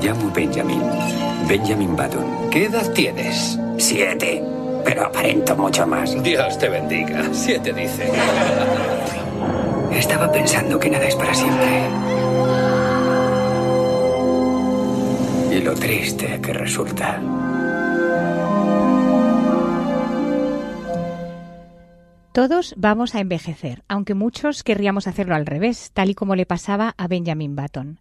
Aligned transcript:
llamo 0.00 0.30
Benjamin. 0.30 0.82
Benjamin 1.48 1.94
Button. 1.94 2.50
¿Qué 2.50 2.64
edad 2.64 2.90
tienes? 2.92 3.58
Siete. 3.78 4.42
Pero 4.84 5.06
aparento 5.06 5.56
mucho 5.56 5.86
más. 5.86 6.22
Dios 6.22 6.58
te 6.58 6.68
bendiga. 6.68 7.22
Siete 7.32 7.72
dice. 7.72 8.10
Estaba 9.92 10.30
pensando 10.32 10.78
que 10.78 10.90
nada 10.90 11.06
es 11.06 11.14
para 11.14 11.34
siempre. 11.34 11.88
Y 15.52 15.60
lo 15.60 15.74
triste 15.74 16.40
que 16.40 16.52
resulta. 16.52 17.20
Todos 22.32 22.74
vamos 22.78 23.16
a 23.16 23.20
envejecer, 23.20 23.82
aunque 23.88 24.14
muchos 24.14 24.62
querríamos 24.62 25.08
hacerlo 25.08 25.34
al 25.34 25.46
revés, 25.46 25.90
tal 25.92 26.10
y 26.10 26.14
como 26.14 26.36
le 26.36 26.46
pasaba 26.46 26.94
a 26.96 27.08
Benjamin 27.08 27.56
Button. 27.56 27.98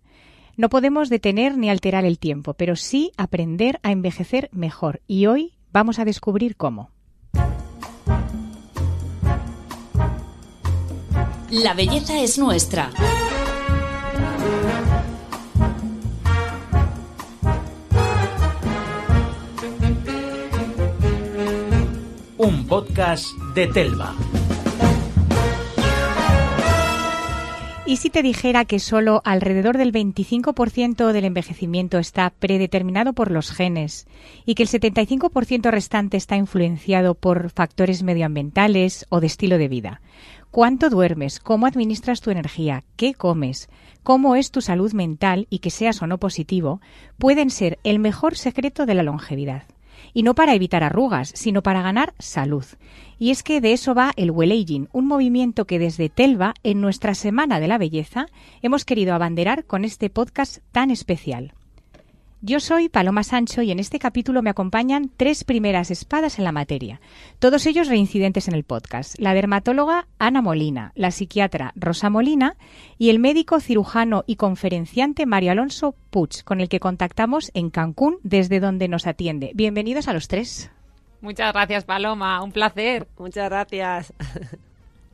No 0.60 0.68
podemos 0.68 1.08
detener 1.08 1.58
ni 1.58 1.70
alterar 1.70 2.04
el 2.04 2.20
tiempo, 2.20 2.54
pero 2.54 2.76
sí 2.76 3.14
aprender 3.16 3.80
a 3.82 3.94
envejecer 3.94 4.50
mejor. 4.52 5.00
Y 5.08 5.26
hoy 5.26 5.54
vamos 5.72 6.00
a 6.00 6.04
descubrir 6.04 6.58
cómo. 6.58 6.92
La 11.50 11.74
belleza 11.76 12.20
es 12.20 12.38
nuestra. 12.38 12.92
Un 22.38 22.68
podcast 22.68 23.28
de 23.56 23.68
Telva. 23.68 24.14
¿Y 27.90 27.98
si 27.98 28.12
te 28.12 28.22
dijera 28.22 28.66
que 28.66 28.78
solo 28.78 29.24
alrededor 29.26 29.76
del 29.76 29.92
25% 29.92 31.12
del 31.12 31.26
envejecimiento 31.26 31.98
está 31.98 32.30
predeterminado 32.30 33.14
por 33.14 33.32
los 33.32 33.50
genes 33.50 34.06
y 34.46 34.54
que 34.54 34.62
el 34.62 34.70
75% 34.70 35.72
restante 35.72 36.16
está 36.16 36.36
influenciado 36.36 37.16
por 37.16 37.50
factores 37.50 38.04
medioambientales 38.04 39.08
o 39.10 39.22
de 39.22 39.26
estilo 39.26 39.58
de 39.58 39.70
vida? 39.70 40.02
¿Cuánto 40.52 40.92
duermes? 40.92 41.40
¿Cómo 41.40 41.66
administras 41.66 42.22
tu 42.22 42.30
energía? 42.30 42.84
¿Qué 42.96 43.16
comes? 43.16 43.70
¿Cómo 44.04 44.36
es 44.36 44.52
tu 44.52 44.62
salud 44.62 44.94
mental 44.94 45.48
y 45.50 45.58
que 45.58 45.72
seas 45.72 46.04
o 46.04 46.06
no 46.06 46.20
positivo? 46.20 46.82
Pueden 47.18 47.50
ser 47.50 47.80
el 47.84 47.98
mejor 47.98 48.38
secreto 48.38 48.86
de 48.86 48.94
la 48.94 49.02
longevidad. 49.02 49.64
Y 50.14 50.24
no 50.24 50.36
para 50.36 50.56
evitar 50.56 50.84
arrugas, 50.84 51.32
sino 51.36 51.64
para 51.64 51.82
ganar 51.82 52.14
salud. 52.20 52.66
Y 53.18 53.32
es 53.32 53.44
que 53.44 53.62
de 53.62 53.74
eso 53.74 53.94
va 53.94 54.12
el 54.16 54.32
Well 54.32 54.52
Aging, 54.52 54.88
un 54.94 55.06
movimiento 55.06 55.66
que 55.66 55.80
desde 55.80 56.10
Telva, 56.10 56.54
en 56.64 56.82
nuestra 56.82 57.16
Semana 57.16 57.60
de 57.60 57.68
la 57.68 57.78
Belleza, 57.78 58.28
hemos 58.62 58.86
querido 58.86 59.14
abanderar 59.14 59.66
con 59.66 59.84
este 59.84 60.10
podcast 60.10 60.60
tan 60.72 60.90
especial. 60.90 61.54
Yo 62.42 62.62
soy 62.62 62.88
Paloma 62.88 63.24
Sancho 63.24 63.62
y 63.64 63.72
en 63.72 63.80
este 63.80 64.00
capítulo 64.00 64.42
me 64.42 64.50
acompañan 64.50 65.12
tres 65.18 65.44
primeras 65.44 65.92
espadas 65.92 66.38
en 66.38 66.46
la 66.46 66.54
materia, 66.54 67.02
todos 67.38 67.66
ellos 67.66 67.90
reincidentes 67.90 68.48
en 68.48 68.56
el 68.56 68.64
podcast. 68.64 69.20
La 69.20 69.34
dermatóloga 69.34 70.08
Ana 70.20 70.42
Molina, 70.42 70.94
la 70.96 71.12
psiquiatra 71.12 71.74
Rosa 71.76 72.10
Molina 72.10 72.56
y 72.98 73.10
el 73.10 73.20
médico 73.20 73.60
cirujano 73.60 74.24
y 74.26 74.38
conferenciante 74.38 75.26
Mario 75.26 75.52
Alonso 75.52 75.96
Puig, 76.12 76.46
con 76.46 76.62
el 76.62 76.70
que 76.70 76.80
contactamos 76.80 77.52
en 77.54 77.70
Cancún 77.72 78.20
desde 78.24 78.62
donde 78.62 78.88
nos 78.88 79.06
atiende. 79.06 79.52
Bienvenidos 79.54 80.08
a 80.08 80.14
los 80.14 80.30
tres. 80.30 80.72
Muchas 81.20 81.52
gracias, 81.52 81.84
Paloma. 81.84 82.42
Un 82.42 82.54
placer. 82.54 83.06
Muchas 83.18 83.50
gracias. 83.50 84.14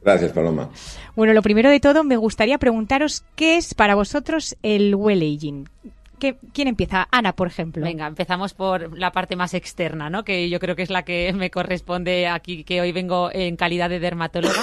Gracias, 0.04 0.32
Paloma. 0.32 0.70
Bueno, 1.16 1.34
lo 1.34 1.42
primero 1.42 1.72
de 1.72 1.80
todo, 1.80 2.04
me 2.04 2.18
gustaría 2.18 2.60
preguntaros 2.60 3.26
qué 3.36 3.58
es 3.58 3.74
para 3.74 3.96
vosotros 3.96 4.56
el 4.62 4.94
well 4.94 5.24
¿Quién 6.34 6.68
empieza? 6.68 7.08
Ana, 7.12 7.34
por 7.34 7.48
ejemplo. 7.48 7.84
Venga, 7.84 8.08
empezamos 8.08 8.54
por 8.54 8.98
la 8.98 9.12
parte 9.12 9.36
más 9.36 9.54
externa, 9.54 10.10
¿no? 10.10 10.24
Que 10.24 10.50
yo 10.50 10.60
creo 10.60 10.76
que 10.76 10.84
es 10.84 10.90
la 10.90 11.04
que 11.04 11.32
me 11.34 11.52
corresponde 11.52 12.28
aquí, 12.28 12.64
que 12.64 12.82
hoy 12.82 12.92
vengo 12.92 13.30
en 13.32 13.56
calidad 13.56 13.90
de 13.90 14.00
dermatóloga. 14.00 14.62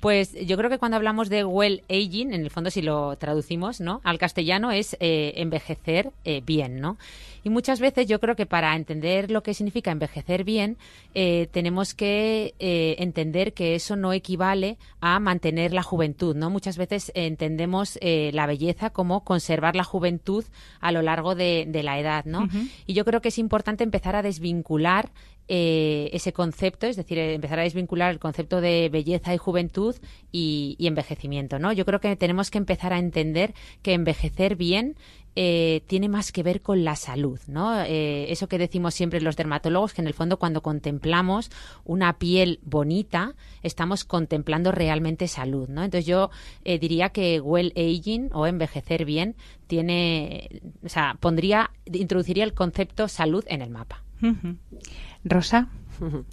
Pues 0.00 0.34
yo 0.46 0.56
creo 0.56 0.68
que 0.68 0.78
cuando 0.78 0.96
hablamos 0.96 1.28
de 1.30 1.44
well 1.44 1.82
aging, 1.88 2.32
en 2.32 2.42
el 2.42 2.50
fondo 2.50 2.70
si 2.70 2.82
lo 2.82 3.16
traducimos, 3.16 3.80
¿no? 3.80 4.00
Al 4.04 4.18
castellano 4.18 4.70
es 4.70 4.96
eh, 5.00 5.32
envejecer 5.36 6.12
eh, 6.24 6.42
bien, 6.44 6.80
¿no? 6.80 6.98
Y 7.44 7.48
muchas 7.48 7.80
veces 7.80 8.06
yo 8.08 8.18
creo 8.18 8.34
que 8.34 8.44
para 8.44 8.74
entender 8.74 9.30
lo 9.30 9.42
que 9.42 9.54
significa 9.54 9.92
envejecer 9.92 10.42
bien, 10.42 10.76
eh, 11.14 11.48
tenemos 11.52 11.94
que 11.94 12.54
entender 12.58 13.52
que 13.52 13.76
eso 13.76 13.94
no 13.94 14.12
equivale 14.12 14.78
a 15.00 15.20
mantener 15.20 15.72
la 15.72 15.84
juventud, 15.84 16.34
¿no? 16.34 16.50
Muchas 16.50 16.76
veces 16.76 17.12
entendemos 17.14 17.98
eh, 18.00 18.30
la 18.34 18.46
belleza 18.46 18.90
como 18.90 19.22
conservar 19.22 19.76
la 19.76 19.84
juventud 19.84 20.44
a 20.80 20.90
lo 20.90 21.02
largo 21.02 21.36
de, 21.36 21.68
la 21.84 22.00
edad, 22.00 22.24
¿no? 22.24 22.48
Y 22.86 22.94
yo 22.94 23.04
creo 23.04 23.20
que 23.20 23.28
es 23.28 23.38
importante 23.38 23.84
empezar 23.84 24.16
a 24.16 24.22
desvincular 24.22 25.10
ese 25.48 26.32
concepto, 26.32 26.86
es 26.86 26.96
decir, 26.96 27.18
empezar 27.18 27.60
a 27.60 27.62
desvincular 27.62 28.10
el 28.10 28.18
concepto 28.18 28.60
de 28.60 28.88
belleza 28.88 29.34
y 29.34 29.38
juventud 29.38 29.94
y, 30.32 30.76
envejecimiento, 30.80 31.58
¿no? 31.58 31.72
Yo 31.72 31.84
creo 31.84 32.00
que 32.00 32.16
tenemos 32.16 32.50
que 32.50 32.58
empezar 32.58 32.92
a 32.92 32.98
entender 32.98 33.54
que 33.82 33.92
envejecer 33.94 34.56
bien 34.56 34.96
eh, 35.38 35.82
tiene 35.86 36.08
más 36.08 36.32
que 36.32 36.42
ver 36.42 36.62
con 36.62 36.82
la 36.82 36.96
salud, 36.96 37.38
¿no? 37.46 37.82
Eh, 37.82 38.32
eso 38.32 38.48
que 38.48 38.56
decimos 38.56 38.94
siempre 38.94 39.20
los 39.20 39.36
dermatólogos, 39.36 39.92
que 39.92 40.00
en 40.00 40.06
el 40.06 40.14
fondo 40.14 40.38
cuando 40.38 40.62
contemplamos 40.62 41.50
una 41.84 42.18
piel 42.18 42.58
bonita, 42.62 43.34
estamos 43.62 44.04
contemplando 44.04 44.72
realmente 44.72 45.28
salud, 45.28 45.68
¿no? 45.68 45.84
Entonces 45.84 46.06
yo 46.06 46.30
eh, 46.64 46.78
diría 46.78 47.10
que 47.10 47.38
well 47.40 47.74
aging 47.76 48.30
o 48.32 48.46
envejecer 48.46 49.04
bien 49.04 49.36
tiene, 49.66 50.62
o 50.82 50.88
sea, 50.88 51.18
pondría, 51.20 51.70
introduciría 51.84 52.44
el 52.44 52.54
concepto 52.54 53.06
salud 53.06 53.44
en 53.48 53.60
el 53.60 53.68
mapa. 53.68 54.02
Rosa. 55.28 55.68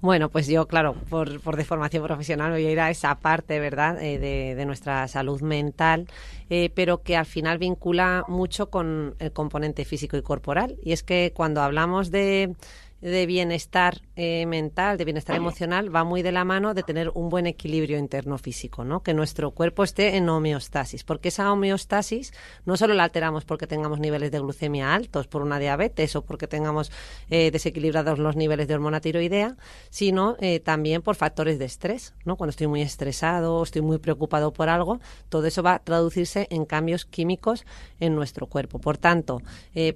Bueno, 0.00 0.30
pues 0.30 0.48
yo, 0.48 0.66
claro, 0.66 0.96
por, 1.08 1.40
por 1.42 1.56
deformación 1.56 2.02
profesional 2.02 2.50
voy 2.50 2.66
a 2.66 2.72
ir 2.72 2.80
a 2.80 2.90
esa 2.90 3.20
parte, 3.20 3.60
¿verdad?, 3.60 4.02
eh, 4.02 4.18
de, 4.18 4.56
de, 4.56 4.66
nuestra 4.66 5.06
salud 5.06 5.40
mental, 5.42 6.08
eh, 6.50 6.70
pero 6.74 7.04
que 7.04 7.16
al 7.16 7.24
final 7.24 7.58
vincula 7.58 8.24
mucho 8.26 8.68
con 8.68 9.14
el 9.20 9.32
componente 9.32 9.84
físico 9.84 10.16
y 10.16 10.22
corporal. 10.22 10.74
Y 10.82 10.90
es 10.90 11.04
que 11.04 11.32
cuando 11.32 11.62
hablamos 11.62 12.10
de 12.10 12.56
de 13.02 13.26
bienestar 13.26 14.00
eh, 14.24 14.46
mental, 14.46 14.98
de 14.98 15.04
bienestar 15.04 15.34
emocional, 15.34 15.92
va 15.92 16.04
muy 16.04 16.22
de 16.22 16.30
la 16.30 16.44
mano 16.44 16.74
de 16.74 16.84
tener 16.84 17.10
un 17.12 17.28
buen 17.28 17.48
equilibrio 17.48 17.98
interno 17.98 18.38
físico, 18.38 18.84
¿no? 18.84 19.02
Que 19.02 19.14
nuestro 19.14 19.50
cuerpo 19.50 19.82
esté 19.82 20.16
en 20.16 20.28
homeostasis, 20.28 21.02
porque 21.02 21.26
esa 21.26 21.50
homeostasis 21.50 22.32
no 22.64 22.76
solo 22.76 22.94
la 22.94 23.02
alteramos 23.02 23.44
porque 23.44 23.66
tengamos 23.66 23.98
niveles 23.98 24.30
de 24.30 24.38
glucemia 24.38 24.94
altos 24.94 25.26
por 25.26 25.42
una 25.42 25.58
diabetes 25.58 26.14
o 26.14 26.24
porque 26.24 26.46
tengamos 26.46 26.92
eh, 27.30 27.50
desequilibrados 27.50 28.20
los 28.20 28.36
niveles 28.36 28.68
de 28.68 28.74
hormona 28.74 29.00
tiroidea, 29.00 29.56
sino 29.90 30.36
eh, 30.38 30.60
también 30.60 31.02
por 31.02 31.16
factores 31.16 31.58
de 31.58 31.64
estrés, 31.64 32.14
¿no? 32.24 32.36
Cuando 32.36 32.50
estoy 32.50 32.68
muy 32.68 32.82
estresado, 32.82 33.60
estoy 33.60 33.82
muy 33.82 33.98
preocupado 33.98 34.52
por 34.52 34.68
algo, 34.68 35.00
todo 35.30 35.48
eso 35.48 35.64
va 35.64 35.74
a 35.74 35.78
traducirse 35.80 36.46
en 36.50 36.64
cambios 36.64 37.06
químicos 37.06 37.66
en 37.98 38.14
nuestro 38.14 38.46
cuerpo. 38.46 38.78
Por 38.78 38.98
tanto, 38.98 39.42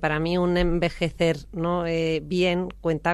para 0.01 0.19
mí 0.19 0.37
un 0.37 0.57
envejecer 0.57 1.37
no 1.53 1.85
bien 2.23 2.69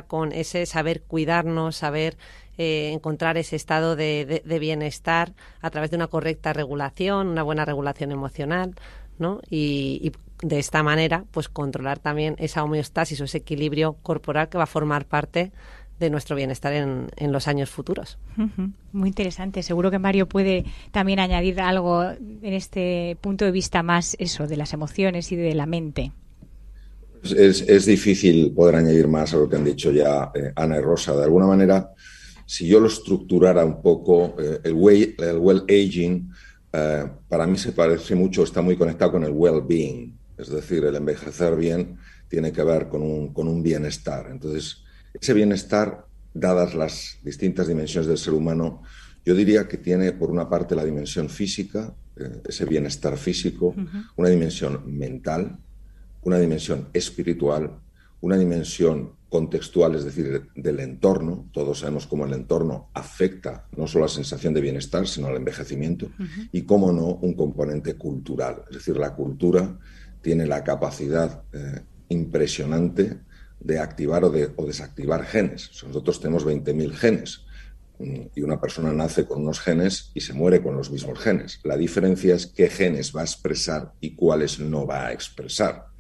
con 0.07 0.33
ese 0.33 0.65
saber 0.65 1.02
cuidarnos, 1.03 1.77
saber 1.77 2.17
eh, 2.59 2.91
encontrar 2.93 3.39
ese 3.39 3.57
estado 3.57 3.97
de, 3.97 4.43
bienestar 4.61 5.33
a 5.61 5.71
través 5.71 5.91
de 5.91 5.97
una 5.97 6.09
correcta 6.09 6.53
regulación, 6.53 7.29
una 7.29 7.43
buena 7.43 7.65
regulación 7.65 8.13
emocional, 8.13 8.75
¿no? 9.19 9.41
Y, 9.51 10.13
de 10.43 10.59
esta 10.59 10.83
manera, 10.83 11.25
pues 11.31 11.49
controlar 11.49 12.01
también 12.01 12.35
esa 12.39 12.65
homeostasis 12.65 13.21
o 13.21 13.25
ese 13.25 13.39
equilibrio 13.39 13.93
corporal 14.03 14.49
que 14.49 14.59
va 14.59 14.65
a 14.65 14.67
formar 14.67 15.05
parte 15.05 15.53
de 16.01 16.11
nuestro 16.11 16.35
bienestar 16.35 16.73
en, 16.73 17.07
en 17.17 17.31
los 17.31 17.47
años 17.47 17.71
futuros. 17.71 18.19
Muy 18.93 19.09
interesante. 19.09 19.63
Seguro 19.63 19.93
que 19.93 20.01
Mario 20.01 20.29
puede 20.29 20.65
también 20.91 21.21
añadir 21.21 21.61
algo 21.61 22.03
en 22.03 22.55
este 22.55 23.17
punto 23.21 23.45
de 23.45 23.53
vista 23.53 23.85
más 23.85 24.17
eso 24.19 24.49
de 24.49 24.57
las 24.57 24.73
emociones 24.73 25.31
y 25.31 25.37
de 25.37 25.55
la 25.55 25.67
mente. 25.67 26.11
Es, 27.23 27.87
difícil 27.87 28.53
poder 28.53 28.77
añadir 28.77 29.07
más 29.07 29.33
a 29.33 29.37
lo 29.37 29.49
que 29.49 29.57
han 29.57 29.65
dicho 29.65 29.93
ya 29.93 30.33
eh, 30.35 30.53
Ana 30.57 30.79
y 30.79 30.81
Rosa. 30.81 31.17
De 31.17 31.25
alguna 31.25 31.47
manera, 31.47 31.93
si 32.45 32.67
yo 32.67 32.81
lo 32.81 32.89
estructurara 32.89 33.65
un 33.65 33.81
poco, 33.81 34.35
eh, 34.41 34.61
el, 34.65 34.75
well 34.75 35.65
aging 35.69 36.31
eh, 36.73 37.07
para 37.29 37.47
mí 37.47 37.57
se 37.59 37.73
parece 37.73 38.15
mucho, 38.15 38.43
está 38.43 38.61
muy 38.61 38.77
conectado 38.77 39.13
con 39.13 39.25
el 39.25 39.33
well-being, 39.33 40.17
es 40.39 40.49
decir, 40.49 40.85
el 40.85 40.97
envejecer 40.97 41.55
bien 41.55 41.99
tiene 42.29 42.51
que 42.51 42.65
ver 42.65 42.89
con 42.89 43.03
un, 43.03 43.33
con 43.33 43.47
un 43.47 43.63
bienestar. 43.63 44.29
Entonces, 44.31 44.83
ese 45.13 45.35
bienestar, 45.35 46.07
dadas 46.35 46.75
las 46.75 47.19
distintas 47.23 47.69
dimensiones 47.69 48.09
del 48.09 48.19
ser 48.19 48.33
humano, 48.33 48.83
yo 49.25 49.35
diría 49.35 49.69
que 49.69 49.77
tiene 49.77 50.13
por 50.13 50.31
una 50.31 50.49
parte 50.49 50.75
la 50.75 50.85
dimensión 50.85 51.29
física, 51.29 51.95
ese 52.49 52.65
bienestar 52.65 53.17
físico, 53.17 53.75
una 54.17 54.29
dimensión 54.29 54.83
mental, 54.87 55.59
una 56.23 56.39
dimensión 56.39 56.89
espiritual, 56.93 57.79
una 58.21 58.37
dimensión 58.37 59.13
contextual, 59.29 59.95
es 59.95 60.05
decir, 60.05 60.49
del 60.55 60.81
entorno. 60.81 61.49
Todos 61.53 61.81
sabemos 61.81 62.07
cómo 62.07 62.27
el 62.27 62.35
entorno 62.35 62.91
afecta 62.93 63.67
no 63.77 63.87
solo 63.87 64.05
la 64.05 64.11
sensación 64.11 64.53
de 64.53 64.61
bienestar, 64.61 65.09
sino 65.09 65.29
al 65.29 65.37
envejecimiento, 65.37 66.11
y 66.53 66.63
cómo 66.63 66.93
no, 66.93 67.07
un 67.07 67.35
componente 67.35 67.95
cultural. 67.95 68.65
Es 68.69 68.77
decir, 68.77 68.97
la 68.97 69.15
cultura 69.15 69.79
tiene 70.21 70.47
la 70.47 70.63
capacidad 70.63 71.45
eh, 71.53 71.81
impresionante 72.11 73.21
de 73.59 73.79
activar 73.79 74.25
o, 74.25 74.31
de, 74.31 74.51
o 74.57 74.67
desactivar 74.67 75.25
genes. 75.25 75.71
Nosotros 75.87 76.21
tenemos 76.21 76.47
20.000 76.47 76.93
genes 76.93 77.45
mm, 77.99 78.21
y 78.35 78.43
una 78.43 78.61
persona 78.61 78.93
nace 78.93 79.25
con 79.25 79.43
unos 79.43 79.61
genes 79.61 80.11
y 80.15 80.21
se 80.21 80.35
muere 80.35 80.63
con 80.63 80.77
los 80.77 80.91
mismos 80.91 81.19
genes. 81.19 81.61
La 81.65 81.77
diferencia 81.77 82.35
es 82.35 82.47
qué 82.47 82.69
genes 82.69 83.15
va 83.17 83.23
a 83.23 83.25
expresar 83.25 83.95
y 84.01 84.15
cuáles 84.15 84.61
no 84.61 84.87
va 84.87 85.07
a 85.07 85.13
expresar. 85.13 85.92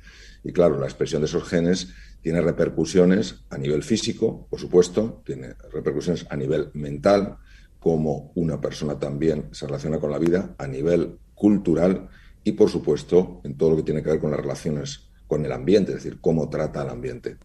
Y 0.45 0.53
claro, 0.53 0.79
la 0.79 0.87
expresión 0.87 1.23
de 1.23 1.27
esos 1.27 1.45
genes 1.45 1.89
tiene 2.21 2.41
repercusiones 2.41 3.45
a 3.51 3.59
nivel 3.59 3.83
físico, 3.83 4.47
por 4.49 4.59
supuesto, 4.59 5.23
tiene 5.25 5.55
repercusiones 5.73 6.27
a 6.31 6.37
nivel 6.37 6.71
mental, 6.75 7.39
como 7.79 8.31
una 8.37 8.61
persona 8.61 8.99
también 8.99 9.49
se 9.53 9.67
relaciona 9.67 9.99
con 9.99 10.11
la 10.11 10.19
vida, 10.19 10.55
a 10.59 10.67
nivel 10.67 11.19
cultural 11.35 12.09
y, 12.45 12.53
por 12.53 12.71
supuesto, 12.71 13.41
en 13.45 13.57
todo 13.57 13.71
lo 13.71 13.77
que 13.77 13.83
tiene 13.83 14.03
que 14.03 14.11
ver 14.11 14.21
con 14.21 14.31
las 14.31 14.41
relaciones 14.41 15.11
con 15.27 15.45
el 15.45 15.53
ambiente, 15.53 15.93
es 15.93 16.03
decir, 16.03 16.19
cómo 16.21 16.49
trata 16.49 16.83
al 16.83 16.91
ambiente. 16.91 17.39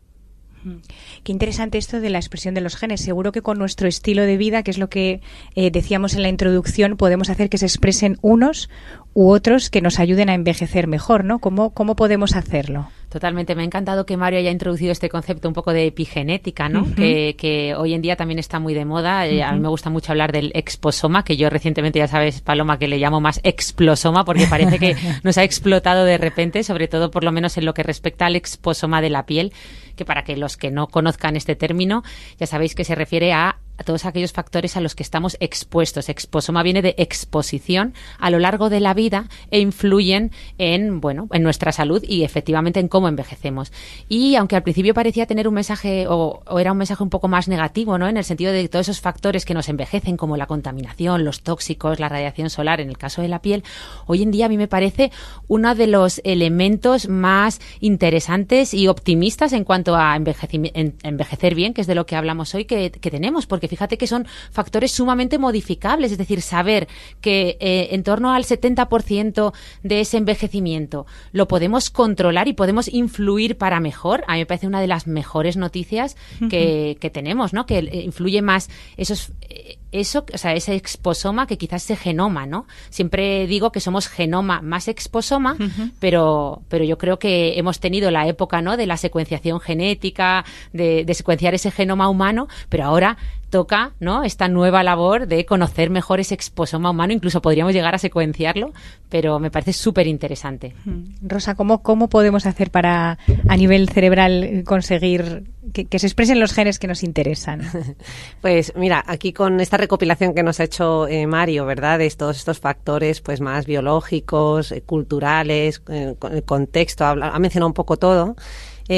Qué 1.23 1.31
interesante 1.31 1.77
esto 1.77 1.99
de 1.99 2.09
la 2.09 2.17
expresión 2.17 2.53
de 2.53 2.61
los 2.61 2.75
genes. 2.75 3.01
Seguro 3.01 3.31
que 3.31 3.41
con 3.41 3.57
nuestro 3.57 3.87
estilo 3.87 4.23
de 4.23 4.37
vida, 4.37 4.63
que 4.63 4.71
es 4.71 4.77
lo 4.77 4.89
que 4.89 5.21
eh, 5.55 5.71
decíamos 5.71 6.15
en 6.15 6.23
la 6.23 6.29
introducción, 6.29 6.97
podemos 6.97 7.29
hacer 7.29 7.49
que 7.49 7.57
se 7.57 7.65
expresen 7.65 8.17
unos 8.21 8.69
u 9.13 9.29
otros 9.29 9.69
que 9.69 9.81
nos 9.81 9.99
ayuden 9.99 10.29
a 10.29 10.33
envejecer 10.33 10.87
mejor, 10.87 11.23
¿no? 11.23 11.39
¿Cómo, 11.39 11.71
cómo 11.71 11.95
podemos 11.95 12.35
hacerlo? 12.35 12.89
Totalmente. 13.17 13.55
Me 13.55 13.63
ha 13.63 13.65
encantado 13.65 14.05
que 14.05 14.15
Mario 14.15 14.37
haya 14.37 14.51
introducido 14.51 14.91
este 14.91 15.09
concepto 15.09 15.47
un 15.47 15.55
poco 15.55 15.73
de 15.73 15.87
epigenética, 15.87 16.69
¿no? 16.69 16.85
que, 16.95 17.73
hoy 17.75 17.95
en 17.95 18.03
día 18.03 18.15
también 18.15 18.37
está 18.37 18.59
muy 18.59 18.75
de 18.75 18.85
moda. 18.85 19.25
Eh, 19.25 19.41
a 19.41 19.53
mí 19.53 19.59
me 19.59 19.69
gusta 19.69 19.89
mucho 19.89 20.11
hablar 20.11 20.31
del 20.31 20.51
exposoma, 20.53 21.23
que 21.23 21.35
yo 21.35 21.49
recientemente, 21.49 21.97
ya 21.97 22.07
sabes, 22.07 22.41
Paloma, 22.41 22.77
que 22.77 22.87
le 22.87 22.99
llamo 22.99 23.19
más 23.19 23.39
explosoma, 23.41 24.23
porque 24.23 24.45
parece 24.45 24.77
que 24.77 24.95
nos 25.23 25.35
ha 25.39 25.43
explotado 25.43 26.05
de 26.05 26.19
repente, 26.19 26.61
sobre 26.61 26.87
todo 26.87 27.09
por 27.09 27.23
lo 27.23 27.31
menos 27.31 27.57
en 27.57 27.65
lo 27.65 27.73
que 27.73 27.81
respecta 27.81 28.27
al 28.27 28.35
exposoma 28.35 29.01
de 29.01 29.09
la 29.09 29.25
piel, 29.25 29.51
que 29.95 30.05
para 30.05 30.23
que 30.23 30.37
los 30.37 30.55
que 30.55 30.69
no 30.69 30.85
conozcan 30.85 31.35
este 31.35 31.55
término, 31.55 32.03
ya 32.39 32.45
sabéis 32.45 32.75
que 32.75 32.83
se 32.83 32.93
refiere 32.93 33.33
a 33.33 33.57
a 33.77 33.83
todos 33.83 34.05
aquellos 34.05 34.33
factores 34.33 34.75
a 34.75 34.81
los 34.81 34.95
que 34.95 35.03
estamos 35.03 35.37
expuestos. 35.39 36.09
Exposoma 36.09 36.63
viene 36.63 36.81
de 36.81 36.95
exposición 36.97 37.93
a 38.19 38.29
lo 38.29 38.39
largo 38.39 38.69
de 38.69 38.79
la 38.79 38.93
vida 38.93 39.29
e 39.51 39.59
influyen 39.59 40.31
en, 40.57 40.99
bueno, 40.99 41.27
en 41.31 41.43
nuestra 41.43 41.71
salud 41.71 42.03
y 42.07 42.23
efectivamente 42.23 42.79
en 42.79 42.87
cómo 42.87 43.07
envejecemos. 43.07 43.71
Y 44.09 44.35
aunque 44.35 44.55
al 44.55 44.63
principio 44.63 44.93
parecía 44.93 45.25
tener 45.25 45.47
un 45.47 45.53
mensaje 45.53 46.05
o, 46.07 46.41
era 46.59 46.71
un 46.71 46.77
mensaje 46.77 47.03
un 47.03 47.09
poco 47.09 47.27
más 47.27 47.47
negativo, 47.47 47.97
¿no? 47.97 48.07
En 48.07 48.17
el 48.17 48.23
sentido 48.23 48.51
de 48.51 48.67
todos 48.67 48.87
esos 48.87 49.01
factores 49.01 49.45
que 49.45 49.53
nos 49.53 49.69
envejecen 49.69 50.17
como 50.17 50.37
la 50.37 50.47
contaminación, 50.47 51.23
los 51.23 51.41
tóxicos, 51.41 51.99
la 51.99 52.09
radiación 52.09 52.49
solar, 52.49 52.81
en 52.81 52.89
el 52.89 52.97
caso 52.97 53.21
de 53.21 53.27
la 53.27 53.41
piel, 53.41 53.63
hoy 54.05 54.23
en 54.23 54.31
día 54.31 54.47
a 54.47 54.49
mí 54.49 54.57
me 54.57 54.67
parece 54.67 55.11
uno 55.47 55.75
de 55.75 55.87
los 55.87 56.21
elementos 56.23 57.07
más 57.07 57.59
interesantes 57.79 58.73
y 58.73 58.87
optimistas 58.87 59.53
en 59.53 59.63
cuanto 59.63 59.95
a 59.95 60.15
envejecer 60.15 61.55
bien, 61.55 61.73
que 61.73 61.81
es 61.81 61.87
de 61.87 61.95
lo 61.95 62.05
que 62.05 62.15
hablamos 62.15 62.53
hoy 62.55 62.65
que, 62.65 62.91
que 62.91 63.11
tenemos, 63.11 63.45
porque 63.45 63.66
fíjate 63.67 63.97
que 63.97 64.07
son 64.07 64.27
factores 64.51 64.91
sumamente 64.91 65.37
modificables, 65.37 66.11
es 66.11 66.17
decir, 66.17 66.41
saber 66.41 66.87
que 67.21 67.57
eh, 67.59 67.89
en 67.91 68.03
torno 68.03 68.33
al 68.33 68.43
70% 68.43 69.53
de 69.83 70.01
ese 70.01 70.17
envejecimiento 70.17 71.05
lo 71.31 71.47
podemos 71.47 71.89
controlar 71.89 72.47
y 72.47 72.53
podemos 72.53 72.87
influir 72.87 73.57
para 73.57 73.79
mejor, 73.79 74.23
a 74.27 74.33
mí 74.33 74.39
me 74.39 74.45
parece 74.45 74.67
una 74.67 74.81
de 74.81 74.87
las 74.87 75.07
mejores 75.07 75.57
noticias 75.57 76.15
que, 76.49 76.97
que 76.99 77.09
tenemos, 77.09 77.53
¿no? 77.53 77.65
Que 77.65 77.79
eh, 77.79 78.01
influye 78.03 78.41
más 78.41 78.69
esos 78.97 79.31
eh, 79.41 79.77
eso, 79.91 80.25
o 80.33 80.37
sea, 80.37 80.53
ese 80.53 80.75
exposoma 80.75 81.47
que 81.47 81.57
quizás 81.57 81.83
ese 81.83 81.95
genoma, 81.95 82.45
¿no? 82.45 82.65
Siempre 82.89 83.47
digo 83.47 83.71
que 83.71 83.79
somos 83.79 84.07
genoma 84.07 84.61
más 84.61 84.87
exposoma, 84.87 85.55
pero, 85.99 86.61
pero 86.67 86.83
yo 86.83 86.97
creo 86.97 87.19
que 87.19 87.57
hemos 87.57 87.79
tenido 87.79 88.11
la 88.11 88.27
época, 88.27 88.61
¿no? 88.61 88.77
De 88.77 88.85
la 88.85 88.97
secuenciación 88.97 89.59
genética, 89.59 90.45
de, 90.73 91.05
de 91.05 91.13
secuenciar 91.13 91.53
ese 91.55 91.71
genoma 91.71 92.09
humano, 92.09 92.47
pero 92.69 92.85
ahora 92.85 93.17
toca 93.49 93.93
¿no? 93.99 94.23
esta 94.23 94.47
nueva 94.47 94.83
labor 94.83 95.27
de 95.27 95.45
conocer 95.45 95.89
mejor 95.89 96.19
ese 96.19 96.33
exposoma 96.33 96.91
humano, 96.91 97.13
incluso 97.13 97.41
podríamos 97.41 97.73
llegar 97.73 97.95
a 97.95 97.97
secuenciarlo, 97.97 98.73
pero 99.09 99.39
me 99.39 99.51
parece 99.51 99.73
súper 99.73 100.07
interesante. 100.07 100.73
Rosa, 101.21 101.55
¿cómo, 101.55 101.81
¿cómo 101.81 102.09
podemos 102.09 102.45
hacer 102.45 102.71
para 102.71 103.17
a 103.47 103.57
nivel 103.57 103.89
cerebral 103.89 104.63
conseguir 104.65 105.45
que, 105.73 105.99
se 105.99 106.07
expresen 106.07 106.39
los 106.39 106.53
genes 106.53 106.79
que 106.79 106.87
nos 106.87 107.03
interesan? 107.03 107.61
Pues 108.41 108.73
mira, 108.75 109.03
aquí 109.05 109.33
con 109.33 109.59
esta 109.59 109.77
recopilación 109.77 110.33
que 110.33 110.43
nos 110.43 110.59
ha 110.59 110.63
hecho 110.63 111.07
eh, 111.07 111.27
Mario, 111.27 111.65
¿verdad? 111.65 111.99
De 111.99 112.09
todos 112.11 112.37
estos 112.37 112.59
factores 112.59 113.21
pues 113.21 113.41
más 113.41 113.65
biológicos, 113.65 114.71
eh, 114.71 114.81
culturales, 114.81 115.81
eh, 115.89 116.15
el 116.31 116.43
contexto, 116.43 117.05
ha, 117.05 117.39
mencionado 117.39 117.67
un 117.67 117.73
poco 117.73 117.97
todo. 117.97 118.35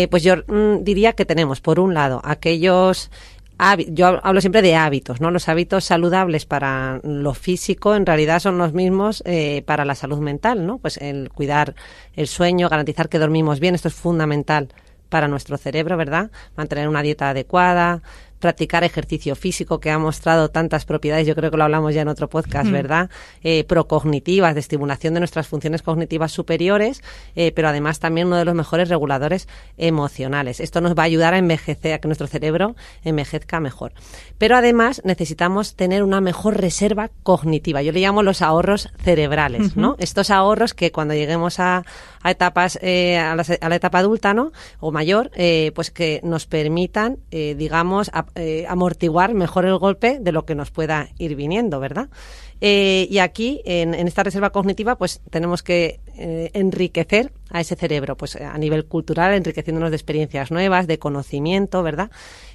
pues 0.10 0.24
yo 0.24 0.36
mm, 0.48 0.84
diría 0.84 1.14
que 1.14 1.26
tenemos, 1.26 1.62
por 1.62 1.80
un 1.80 1.94
lado, 1.94 2.22
aquellos 2.24 3.10
yo 3.90 4.20
hablo 4.24 4.40
siempre 4.40 4.62
de 4.62 4.76
hábitos, 4.76 5.20
¿no? 5.20 5.32
Los 5.32 5.50
hábitos 5.50 5.84
saludables 5.84 6.46
para 6.46 7.02
lo 7.04 7.34
físico 7.34 7.94
en 7.96 8.06
realidad 8.06 8.40
son 8.40 8.58
los 8.58 8.74
mismos 8.74 9.22
eh, 9.26 9.64
para 9.66 9.84
la 9.84 9.96
salud 9.96 10.20
mental, 10.20 10.66
¿no? 10.66 10.78
Pues 10.78 10.98
el 10.98 11.30
cuidar 11.30 11.76
el 12.16 12.28
sueño, 12.28 12.70
garantizar 12.70 13.10
que 13.10 13.20
dormimos 13.20 13.60
bien, 13.60 13.76
esto 13.76 13.90
es 13.90 13.94
fundamental 13.94 14.70
para 15.10 15.28
nuestro 15.28 15.58
cerebro, 15.58 15.98
¿verdad? 15.98 16.32
Mantener 16.56 16.88
una 16.88 17.02
dieta 17.02 17.30
adecuada, 17.30 18.02
practicar 18.40 18.84
ejercicio 18.84 19.36
físico 19.36 19.80
que 19.80 19.92
ha 19.92 20.00
mostrado 20.00 20.50
tantas 20.50 20.86
propiedades, 20.86 21.28
yo 21.28 21.36
creo 21.36 21.52
que 21.52 21.58
lo 21.58 21.64
hablamos 21.66 21.94
ya 21.94 22.02
en 22.02 22.08
otro 22.08 22.30
podcast, 22.30 22.72
¿verdad? 22.72 23.10
Eh, 23.44 23.64
procognitivas, 23.66 24.54
de 24.54 24.62
estimulación 24.62 25.14
de 25.14 25.20
nuestras 25.20 25.48
funciones 25.48 25.82
cognitivas 25.82 26.32
superiores, 26.32 27.04
eh, 27.36 27.52
pero 27.52 27.68
además 27.68 28.00
también 28.00 28.28
uno 28.28 28.38
de 28.38 28.46
los 28.46 28.56
mejores 28.56 28.90
reguladores 28.90 29.48
emocionales. 29.78 30.60
Esto 30.60 30.82
nos 30.82 30.98
va 30.98 31.04
a 31.04 31.06
ayudar 31.06 31.34
a 31.34 31.38
envejecer, 31.38 31.94
a 31.94 32.00
que 32.00 32.08
nuestro 32.08 32.28
cerebro 32.28 32.76
envejezca 33.04 33.60
mejor. 33.60 33.94
Pero 34.38 34.56
además 34.56 35.02
necesitamos 35.04 35.76
tener 35.76 36.04
una 36.04 36.22
mejor 36.22 36.60
reserva 36.60 37.10
cognitiva. 37.24 37.82
Yo 37.82 37.92
le 37.92 38.00
llamo 38.00 38.24
los 38.24 38.42
ahorros 38.42 38.90
cerebrales, 39.04 39.76
¿no? 39.76 39.96
Estos 40.00 40.30
ahorros 40.30 40.74
que 40.74 40.92
cuando 40.92 41.14
lleguemos 41.14 41.60
a, 41.60 41.84
a 42.22 42.32
etapas, 42.32 42.80
eh, 42.82 43.18
a, 43.18 43.36
la, 43.36 43.46
a, 43.62 43.70
la, 43.70 43.76
etapa 43.76 44.00
adulta, 44.00 44.34
¿no? 44.34 44.52
O 44.80 44.92
mayor, 44.92 45.32
eh, 45.36 45.72
pues 45.76 45.92
que 45.92 46.22
nos 46.24 46.46
permitan, 46.46 47.18
eh, 47.32 47.56
digamos, 47.58 48.10
a, 48.14 48.26
eh, 48.36 48.66
amortiguar 48.68 49.34
mejor 49.34 49.66
el 49.66 49.78
golpe 49.78 50.20
de 50.20 50.32
lo 50.32 50.46
que 50.46 50.56
nos 50.56 50.72
pueda 50.72 51.10
ir 51.18 51.36
viniendo, 51.36 51.80
¿verdad? 51.80 52.10
Eh, 52.62 53.08
y 53.10 53.20
aquí, 53.20 53.62
en, 53.66 53.94
esta 53.94 54.24
reserva 54.24 54.52
cognitiva, 54.52 54.98
pues 54.98 55.22
tenemos 55.30 55.64
que 55.64 56.00
eh, 56.18 56.52
enriquecer 56.54 57.32
a 57.50 57.62
ese 57.62 57.76
cerebro, 57.76 58.16
pues 58.16 58.36
a 58.36 58.58
nivel 58.58 58.86
cultural, 58.86 59.34
enriqueciéndonos 59.34 59.90
de 59.92 59.98
experiencias 59.98 60.52
nuevas, 60.52 60.88
de 60.88 61.00
conocimiento, 61.00 61.84
¿verdad? 61.84 62.12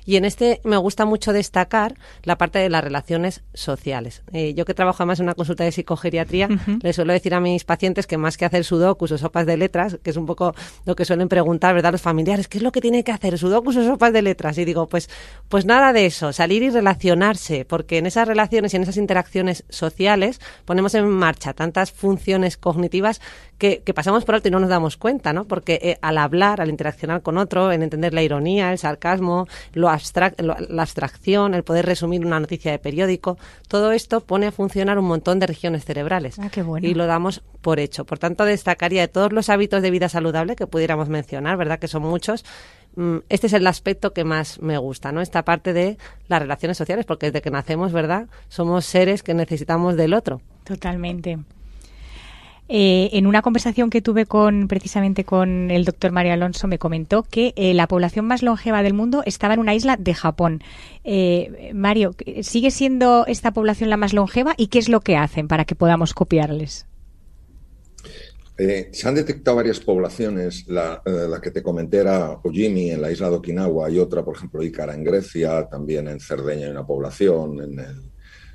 Y 0.07 0.17
en 0.17 0.25
este 0.25 0.61
me 0.65 0.77
gusta 0.77 1.07
mucho 1.07 1.33
destacar 1.33 1.95
la 2.23 2.37
parte 2.37 2.59
de 2.59 2.69
las 2.69 2.85
relaciones 2.85 3.43
sociales. 3.55 4.23
Eh, 4.33 4.55
yo 4.55 4.65
que 4.65 4.75
trabajo 4.75 5.05
más 5.07 5.19
en 5.19 5.25
una 5.25 5.35
consulta 5.35 5.65
de 5.65 5.73
psicogeriatría, 5.73 6.49
uh 6.49 6.53
-huh. 6.53 6.83
le 6.83 6.93
suelo 6.93 7.13
decir 7.13 7.35
a 7.35 7.41
mis 7.41 7.65
pacientes 7.65 8.07
que 8.07 8.19
más 8.19 8.37
que 8.37 8.45
hacer 8.45 8.65
sudokus 8.65 9.13
o 9.13 9.19
sopas 9.19 9.47
de 9.47 9.57
letras, 9.57 9.99
que 10.03 10.11
es 10.11 10.17
un 10.17 10.27
poco 10.27 10.55
lo 10.85 10.95
que 10.95 11.05
suelen 11.05 11.29
preguntar, 11.29 11.75
¿verdad? 11.75 11.93
Los 11.93 12.03
familiares, 12.03 12.49
¿qué 12.49 12.59
es 12.59 12.63
lo 12.63 12.73
que 12.73 12.81
tiene 12.81 13.03
que 13.03 13.13
hacer? 13.13 13.39
¿Sudokus 13.39 13.77
o 13.77 13.85
sopas 13.85 14.13
de 14.13 14.23
letras? 14.23 14.59
Y 14.59 14.65
digo, 14.65 14.89
pues, 14.89 15.09
pues 15.49 15.65
nada 15.65 15.93
de 15.93 16.07
eso, 16.07 16.33
salir 16.33 16.63
y 16.63 16.71
relacionarse, 16.71 17.65
porque 17.65 17.99
en 17.99 18.07
esas 18.07 18.29
relaciones 18.29 18.75
y 18.75 18.77
en 18.77 18.83
esas 18.83 18.99
interacciones 18.99 19.65
sociales 19.71 20.41
ponemos 20.65 20.95
en 20.95 21.09
marcha 21.09 21.55
tantas 21.55 21.93
funciones 21.93 22.57
cognitivas 22.57 23.21
que, 23.65 23.81
que 23.81 23.95
pasamos 23.95 24.27
por 24.27 24.35
alto 24.35 24.49
y 24.49 24.51
no 24.51 24.61
nos 24.61 24.69
damos 24.69 24.99
cuenta, 24.99 25.33
¿no? 25.33 25.47
Porque 25.47 25.79
eh, 25.83 25.99
al 26.03 26.19
hablar, 26.19 26.61
al 26.61 26.69
interaccionar 26.69 27.23
con 27.23 27.39
otro, 27.39 27.73
en 27.73 27.83
entender 27.83 28.13
la 28.13 28.23
ironía, 28.23 28.71
el 28.71 28.77
sarcasmo, 28.77 29.47
lo 29.73 29.89
abstract, 29.89 30.39
lo, 30.43 30.55
la 30.69 30.83
abstracción, 30.83 31.55
el 31.55 31.65
poder 31.65 31.87
resumir 31.87 32.27
una 32.27 32.39
noticia 32.39 32.71
de 32.73 32.79
periódico, 32.79 33.39
todo 33.67 33.93
esto 33.93 34.21
pone 34.21 34.49
a 34.49 34.53
funcionar 34.53 34.99
un 34.99 35.07
montón 35.07 35.39
de 35.39 35.47
regiones 35.47 35.87
cerebrales. 35.87 36.39
Ah, 36.39 36.51
qué 36.53 36.61
bueno. 36.61 36.87
Y 36.87 36.93
lo 36.93 37.07
damos 37.07 37.43
por 37.63 37.81
hecho. 37.81 38.05
Por 38.05 38.19
tanto, 38.19 38.45
destacaría 38.45 39.01
de 39.01 39.09
todos 39.09 39.33
los 39.33 39.49
hábitos 39.49 39.81
de 39.81 39.91
vida 39.91 40.11
saludable 40.11 40.57
que 40.57 40.67
pudiéramos 40.67 41.09
mencionar, 41.09 41.57
¿verdad? 41.57 41.79
Que 41.79 41.89
son 41.89 42.03
muchos. 42.03 42.45
Mm, 42.97 43.21
este 43.31 43.47
es 43.47 43.55
el 43.55 43.67
aspecto 43.67 44.13
que 44.13 44.25
más 44.25 44.61
me 44.61 44.77
gusta, 44.77 45.11
¿no? 45.11 45.23
Esta 45.23 45.43
parte 45.43 45.73
de 45.73 45.97
las 46.29 46.43
relaciones 46.43 46.77
sociales, 46.77 47.07
porque 47.07 47.31
desde 47.31 47.41
que 47.41 47.51
nacemos, 47.51 47.93
¿verdad? 47.93 48.27
Somos 48.49 48.85
seres 48.85 49.23
que 49.23 49.33
necesitamos 49.33 49.97
del 49.97 50.13
otro. 50.13 50.43
Totalmente. 50.65 51.39
Eh, 52.69 53.11
en 53.13 53.27
una 53.27 53.43
conversación 53.43 53.91
que 53.91 54.01
tuve 54.01 54.25
con 54.25 54.69
precisamente 54.69 55.25
con 55.25 55.71
el 55.71 55.85
doctor 55.85 56.13
Mario 56.13 56.33
Alonso 56.33 56.67
me 56.67 56.79
comentó 56.79 57.23
que 57.23 57.53
eh, 57.57 57.75
la 57.75 57.87
población 57.87 58.27
más 58.27 58.43
longeva 58.43 58.83
del 58.83 58.95
mundo 58.95 59.23
estaba 59.27 59.53
en 59.53 59.61
una 59.61 59.75
isla 59.75 59.97
de 59.99 60.15
Japón. 60.15 60.63
Eh, 61.05 61.73
Mario, 61.75 62.15
¿sigue 62.43 62.71
siendo 62.71 63.27
esta 63.27 63.53
población 63.53 63.91
la 63.91 63.99
más 63.99 64.15
longeva 64.15 64.55
y 64.57 64.69
qué 64.69 64.79
es 64.79 64.89
lo 64.89 65.01
que 65.01 65.17
hacen 65.17 65.47
para 65.47 65.67
que 65.67 65.75
podamos 65.75 66.15
copiarles? 66.15 66.87
Se 68.57 69.09
han 69.09 69.17
detectado 69.17 69.57
varias 69.57 69.81
poblaciones, 69.81 70.67
la, 70.69 71.03
que 71.43 71.51
te 71.51 71.63
comenté 71.63 71.99
era 71.99 72.39
Ojimi 72.45 72.93
en 72.93 73.03
la 73.03 73.11
isla 73.11 73.29
de 73.29 73.37
Okinawa, 73.37 73.89
hay 73.89 73.99
otra, 73.99 74.25
por 74.25 74.37
ejemplo, 74.37 74.63
Ícara 74.63 74.95
en 74.95 75.03
Grecia, 75.03 75.69
también 75.69 76.07
en 76.07 76.21
Cerdeña 76.21 76.67
hay 76.67 76.71
una 76.71 76.87
población, 76.87 77.61
en 77.61 77.79
el 77.81 78.14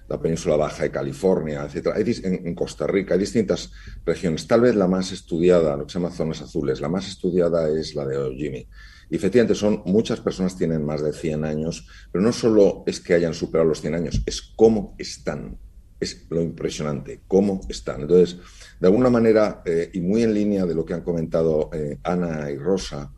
la 0.10 0.20
península 0.20 0.58
baja 0.58 0.84
de 0.84 0.92
California, 0.92 1.66
etc. 1.72 1.88
en, 2.24 2.48
en, 2.48 2.56
Costa 2.56 2.88
Rica 2.88 3.14
hay 3.14 3.20
distintas 3.20 3.72
regiones. 4.04 4.48
Tal 4.48 4.62
vez 4.62 4.76
la 4.76 4.88
más 4.88 5.12
estudiada, 5.12 5.78
lo 5.78 5.86
que 5.86 5.94
se 5.94 6.00
llama 6.00 6.12
zonas 6.12 6.42
azules, 6.42 6.82
la 6.82 6.90
más 6.90 7.08
estudiada 7.08 7.70
es 7.70 7.94
la 7.94 8.06
de 8.06 8.18
Ojimi. 8.18 8.68
Y 9.12 9.16
efectivamente, 9.16 9.56
son, 9.56 9.84
muchas 9.86 10.20
personas 10.20 10.58
tienen 10.58 10.84
más 10.84 11.02
de 11.02 11.14
100 11.14 11.46
años, 11.46 11.88
pero 12.12 12.24
no 12.24 12.32
solo 12.32 12.84
es 12.86 13.00
que 13.00 13.14
hayan 13.14 13.34
superado 13.34 13.70
los 13.70 13.82
100 13.82 13.96
años, 13.96 14.22
es 14.26 14.42
cómo 14.56 14.96
están. 14.98 15.58
Es 16.00 16.26
lo 16.30 16.42
impresionante, 16.42 17.22
cómo 17.28 17.62
están. 17.70 18.02
Entonces, 18.02 18.38
de 18.80 18.88
alguna 18.88 19.10
manera, 19.10 19.62
eh, 19.66 19.90
y 19.94 20.02
muy 20.02 20.24
en 20.24 20.34
línea 20.34 20.66
de 20.66 20.74
lo 20.74 20.86
que 20.86 20.94
han 20.94 21.02
comentado 21.02 21.70
eh, 21.74 22.00
Ana 22.04 22.50
y 22.50 22.58
Rosa, 22.58 23.12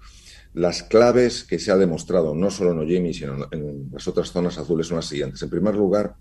las 0.53 0.83
claves 0.83 1.43
que 1.43 1.59
se 1.59 1.71
ha 1.71 1.77
demostrado, 1.77 2.35
no 2.35 2.51
solo 2.51 2.71
en 2.71 2.79
Ojimi, 2.79 3.13
sino 3.13 3.47
en 3.51 3.89
las 3.91 4.07
otras 4.07 4.31
zonas 4.31 4.57
azules, 4.57 4.87
son 4.87 4.97
las 4.97 5.05
siguientes. 5.05 5.41
En 5.41 5.49
primer 5.49 5.75
lugar, 5.75 6.15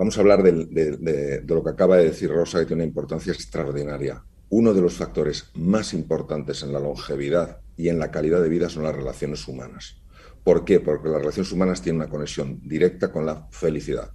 vamos 0.00 0.16
a 0.16 0.22
hablar 0.22 0.42
de, 0.42 1.44
lo 1.46 1.62
que 1.62 1.68
acaba 1.68 1.98
de 1.98 2.06
decir 2.06 2.30
Rosa, 2.30 2.58
que 2.60 2.64
tiene 2.64 2.84
una 2.84 2.88
importancia 2.88 3.34
extraordinaria. 3.34 4.24
Uno 4.48 4.72
de 4.72 4.80
los 4.80 4.94
factores 4.94 5.50
más 5.52 5.92
importantes 5.92 6.62
en 6.62 6.72
la 6.72 6.80
longevidad 6.80 7.60
y 7.76 7.90
en 7.90 7.98
la 7.98 8.10
calidad 8.10 8.40
de 8.40 8.48
vida 8.48 8.70
son 8.70 8.84
las 8.84 8.96
relaciones 8.96 9.46
humanas. 9.46 10.00
¿Por 10.42 10.64
qué? 10.64 10.80
Porque 10.80 11.10
las 11.10 11.20
relaciones 11.20 11.52
humanas 11.52 11.82
tienen 11.82 12.00
una 12.00 12.10
conexión 12.10 12.66
directa 12.66 13.12
con 13.12 13.26
la 13.26 13.46
felicidad. 13.50 14.12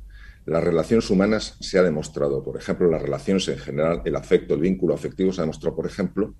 Las 0.48 0.64
relaciones 0.64 1.08
humanas 1.12 1.56
se 1.60 1.78
ha 1.78 1.84
demostrado, 1.84 2.42
por 2.42 2.58
ejemplo, 2.58 2.90
las 2.90 3.04
relaciones 3.04 3.48
en 3.48 3.60
general, 3.60 4.02
el 4.06 4.16
afecto, 4.16 4.56
el 4.56 4.62
vínculo 4.62 4.96
afectivo, 4.96 5.32
se 5.32 5.42
ha 5.42 5.44
demostrado, 5.44 5.76
por 5.76 5.86
ejemplo, 5.86 6.34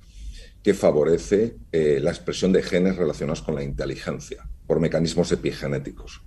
que 0.64 0.74
favorece 0.74 1.58
eh, 1.72 2.00
la 2.02 2.10
expresión 2.10 2.52
de 2.52 2.64
genes 2.64 2.96
relacionados 2.96 3.44
con 3.44 3.54
la 3.54 3.62
inteligencia 3.62 4.50
por 4.66 4.80
mecanismos 4.80 5.32
epigenéticos. 5.32 6.24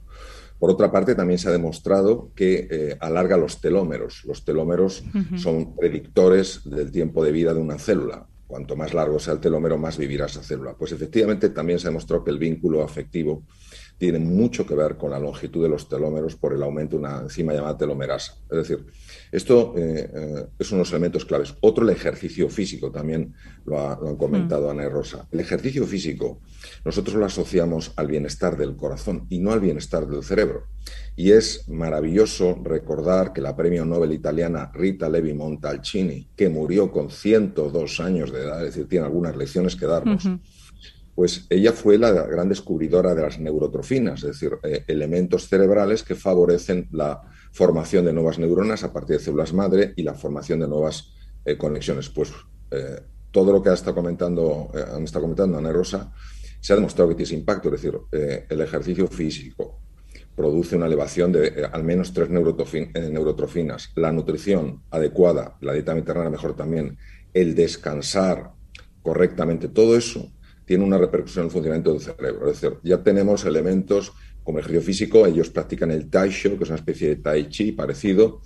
Por 0.59 0.71
otra 0.71 0.91
parte, 0.91 1.15
también 1.15 1.39
se 1.39 1.49
ha 1.49 1.53
demostrado 1.53 2.33
que 2.35 2.69
eh, 2.71 2.97
alarga 3.01 3.37
los 3.37 3.61
telómeros. 3.61 4.25
Los 4.25 4.45
telómeros 4.45 5.05
son 5.37 5.77
predictores 5.77 6.63
del 6.65 6.91
tiempo 6.91 7.25
de 7.25 7.33
vida 7.33 7.55
de 7.55 7.61
una 7.61 7.79
célula. 7.79 8.27
Cuanto 8.47 8.77
más 8.77 8.95
largo 8.95 9.19
sea 9.19 9.35
el 9.35 9.41
telómero, 9.41 9.77
más 9.77 9.99
vivirá 9.99 10.27
esa 10.27 10.43
célula. 10.43 10.75
Pues 10.75 10.93
efectivamente 10.93 11.51
también 11.51 11.79
se 11.79 11.89
demostró 11.89 12.25
que 12.25 12.31
el 12.31 12.39
vínculo 12.39 12.83
afectivo 12.83 13.45
tiene 13.99 14.19
mucho 14.19 14.65
que 14.65 14.75
ver 14.75 14.97
con 14.97 15.11
la 15.11 15.19
longitud 15.19 15.63
de 15.63 15.69
los 15.69 15.89
telómeros 15.89 16.35
por 16.37 16.55
el 16.55 16.63
aumento 16.63 16.97
de 16.97 17.03
una 17.03 17.21
enzima 17.21 17.53
llamada 17.53 17.77
telomerasa. 17.77 18.37
Es 18.51 18.57
decir, 18.57 18.87
esto 19.31 19.75
eh, 19.77 20.11
eh, 20.13 20.47
es 20.59 20.71
uno 20.71 20.79
de 20.79 20.85
los 20.85 20.91
elementos 20.91 21.25
claves. 21.25 21.55
Otro, 21.61 21.85
el 21.85 21.91
ejercicio 21.91 22.49
físico, 22.49 22.91
también 22.91 23.35
lo, 23.65 23.79
han 23.81 24.17
comentado 24.17 24.69
mm. 24.69 24.71
Ana 24.71 24.85
y 24.85 24.89
Rosa. 24.89 25.27
El 25.31 25.41
ejercicio 25.41 25.87
físico 25.87 26.41
nosotros 26.85 27.17
lo 27.17 27.25
asociamos 27.25 27.93
al 27.97 28.07
bienestar 28.07 28.57
del 28.57 28.77
corazón 28.77 29.27
y 29.29 29.39
no 29.39 29.53
al 29.53 29.61
bienestar 29.61 30.07
del 30.07 30.23
cerebro. 30.23 30.65
Y 31.17 31.33
es 31.33 31.69
maravilloso 31.69 32.59
recordar 32.63 33.33
que 33.33 33.41
la 33.41 33.57
premio 33.57 33.85
Nobel 33.85 34.13
italiana 34.13 34.71
Rita 34.73 35.09
Levi 35.09 35.35
Montalcini, 35.35 36.29
que 36.37 36.49
murió 36.49 36.91
con 36.91 37.11
102 37.11 38.01
años 38.01 38.33
de 38.33 38.43
edad, 38.43 38.65
es 38.65 38.75
decir, 38.75 38.89
tiene 38.89 39.07
algunas 39.07 39.37
lecciones 39.37 39.77
que 39.77 39.87
darnos, 39.87 40.29
pues 41.19 41.47
ella 41.51 41.73
fue 41.73 41.99
la 41.99 42.13
gran 42.13 42.49
descubridora 42.49 43.13
de 43.13 43.23
las 43.23 43.41
neurotrofinas, 43.41 44.23
es 44.23 44.29
decir, 44.29 44.53
eh, 44.63 44.85
elementos 44.87 45.49
cerebrales 45.49 46.05
que 46.05 46.15
favorecen 46.15 46.89
la 46.93 47.23
formación 47.51 48.05
de 48.05 48.13
nuevas 48.13 48.39
neuronas 48.39 48.85
a 48.85 48.93
partir 48.93 49.17
de 49.17 49.25
células 49.25 49.53
madre 49.53 49.95
y 49.97 50.05
la 50.05 50.15
formación 50.15 50.61
de 50.61 50.69
nuevas 50.69 51.13
eh, 51.45 51.59
conexiones. 51.59 52.09
Pues 52.09 52.31
eh, 52.71 53.01
todo 53.33 53.53
lo 53.53 53.61
que 53.61 53.71
ha 53.71 53.73
estado 53.73 53.97
comentando, 53.97 54.71
han 54.95 55.03
estado 55.03 55.23
comentando 55.23 55.59
Ana 55.59 55.73
Rosa 55.73 56.13
se 56.61 56.73
ha 56.73 56.77
demostrado 56.77 57.09
que 57.09 57.17
tiene 57.17 57.41
impacto, 57.41 57.75
es 57.75 57.83
decir, 57.83 57.99
el 58.49 58.61
ejercicio 58.61 59.09
físico, 59.09 59.81
produce 60.37 60.77
una 60.77 60.87
elevación 60.87 61.33
de 61.33 61.69
al 61.73 61.83
menos 61.83 62.13
tres 62.13 62.31
neurotrofinas. 62.31 63.91
La 63.97 64.13
nutrición 64.13 64.85
adecuada, 64.89 65.57
la 65.63 65.73
dieta 65.73 65.95
mediterránea 65.95 66.31
mejor 66.31 66.55
también, 66.55 66.97
el 67.35 67.57
descansar 67.57 68.53
correctamente, 69.03 69.67
todo 69.67 69.97
eso 69.97 70.31
tiene 70.69 70.85
una 70.85 70.99
repercusión 70.99 71.45
en 71.45 71.47
el 71.47 71.53
funcionamiento 71.53 71.93
del 71.93 72.03
cerebro. 72.03 72.51
Es 72.51 72.61
decir, 72.61 72.79
ya 72.83 73.03
tenemos 73.03 73.47
elementos 73.47 74.13
como 74.45 74.59
ejercicio 74.59 74.83
físico, 74.83 75.27
ellos 75.27 75.49
practican 75.49 75.91
el 75.91 76.11
Taisho, 76.11 76.57
que 76.57 76.65
es 76.65 76.71
una 76.71 76.79
especie 76.79 77.09
de 77.09 77.17
Tai 77.17 77.49
Chi 77.49 77.73
parecido 77.73 78.43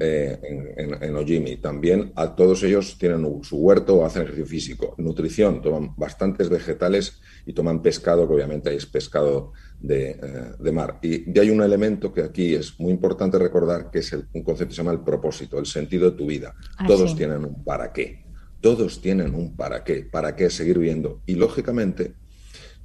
eh, 0.00 0.38
en, 0.76 1.02
en, 1.02 1.16
Ojimi. 1.16 1.56
También 1.56 2.12
a 2.14 2.34
todos 2.34 2.62
ellos 2.62 2.96
tienen 2.98 3.42
su 3.42 3.56
huerto 3.56 3.96
o 3.96 4.04
hacen 4.04 4.22
ejercicio 4.22 4.46
físico. 4.46 4.94
Nutrición, 4.98 5.62
toman 5.62 5.94
bastantes 5.96 6.50
vegetales 6.50 7.20
y 7.46 7.54
toman 7.54 7.80
pescado, 7.80 8.28
que 8.28 8.34
obviamente 8.34 8.74
es 8.74 8.84
pescado 8.84 9.52
eh, 9.88 10.20
de, 10.58 10.72
mar. 10.72 10.98
Y, 11.02 11.38
hay 11.38 11.48
un 11.48 11.62
elemento 11.62 12.12
que 12.12 12.22
aquí 12.22 12.54
es 12.54 12.78
muy 12.78 12.92
importante 12.92 13.38
recordar, 13.38 13.90
que 13.90 14.00
es 14.00 14.12
un 14.12 14.42
concepto 14.42 14.68
que 14.68 14.74
se 14.74 14.82
llama 14.82 14.92
el 14.92 15.00
propósito, 15.00 15.58
el 15.58 15.66
sentido 15.66 16.10
de 16.10 16.16
tu 16.18 16.26
vida. 16.26 16.54
Ah, 16.76 16.86
Todos 16.86 17.16
tienen 17.16 17.44
un 17.44 17.64
para 17.64 17.92
qué. 17.92 18.31
Todos 18.62 19.02
tienen 19.02 19.34
un 19.34 19.56
para 19.56 19.84
qué. 19.84 20.08
¿Para 20.10 20.36
qué 20.36 20.48
seguir 20.48 20.78
viviendo? 20.78 21.20
Y 21.26 21.34
lógicamente, 21.34 22.14